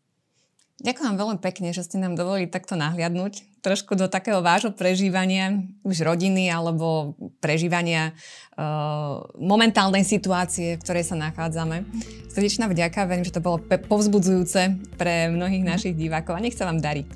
Ďakujem 0.77 1.17
veľmi 1.17 1.39
pekne, 1.41 1.73
že 1.73 1.89
ste 1.89 1.97
nám 1.97 2.21
dovolili 2.21 2.53
takto 2.53 2.77
nahliadnúť 2.77 3.65
trošku 3.65 3.97
do 3.97 4.13
takého 4.13 4.45
vášho 4.45 4.77
prežívania 4.77 5.65
už 5.81 6.05
rodiny 6.05 6.53
alebo 6.53 7.17
prežívania 7.41 8.13
uh, 8.13 9.25
momentálnej 9.41 10.05
situácie, 10.05 10.77
v 10.77 10.83
ktorej 10.85 11.09
sa 11.09 11.17
nachádzame. 11.17 11.81
Srdečná 12.29 12.69
vďaka, 12.69 13.09
verím, 13.09 13.25
že 13.25 13.33
to 13.33 13.41
bolo 13.41 13.57
povzbudzujúce 13.65 14.77
pre 15.01 15.33
mnohých 15.33 15.65
našich 15.65 15.97
divákov 15.97 16.37
a 16.37 16.45
nech 16.45 16.53
sa 16.53 16.69
vám 16.69 16.85
darí. 16.85 17.09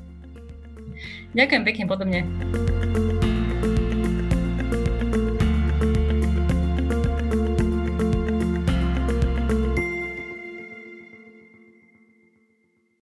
Ďakujem 1.37 1.63
pekne, 1.63 1.85
podobne. 1.85 2.21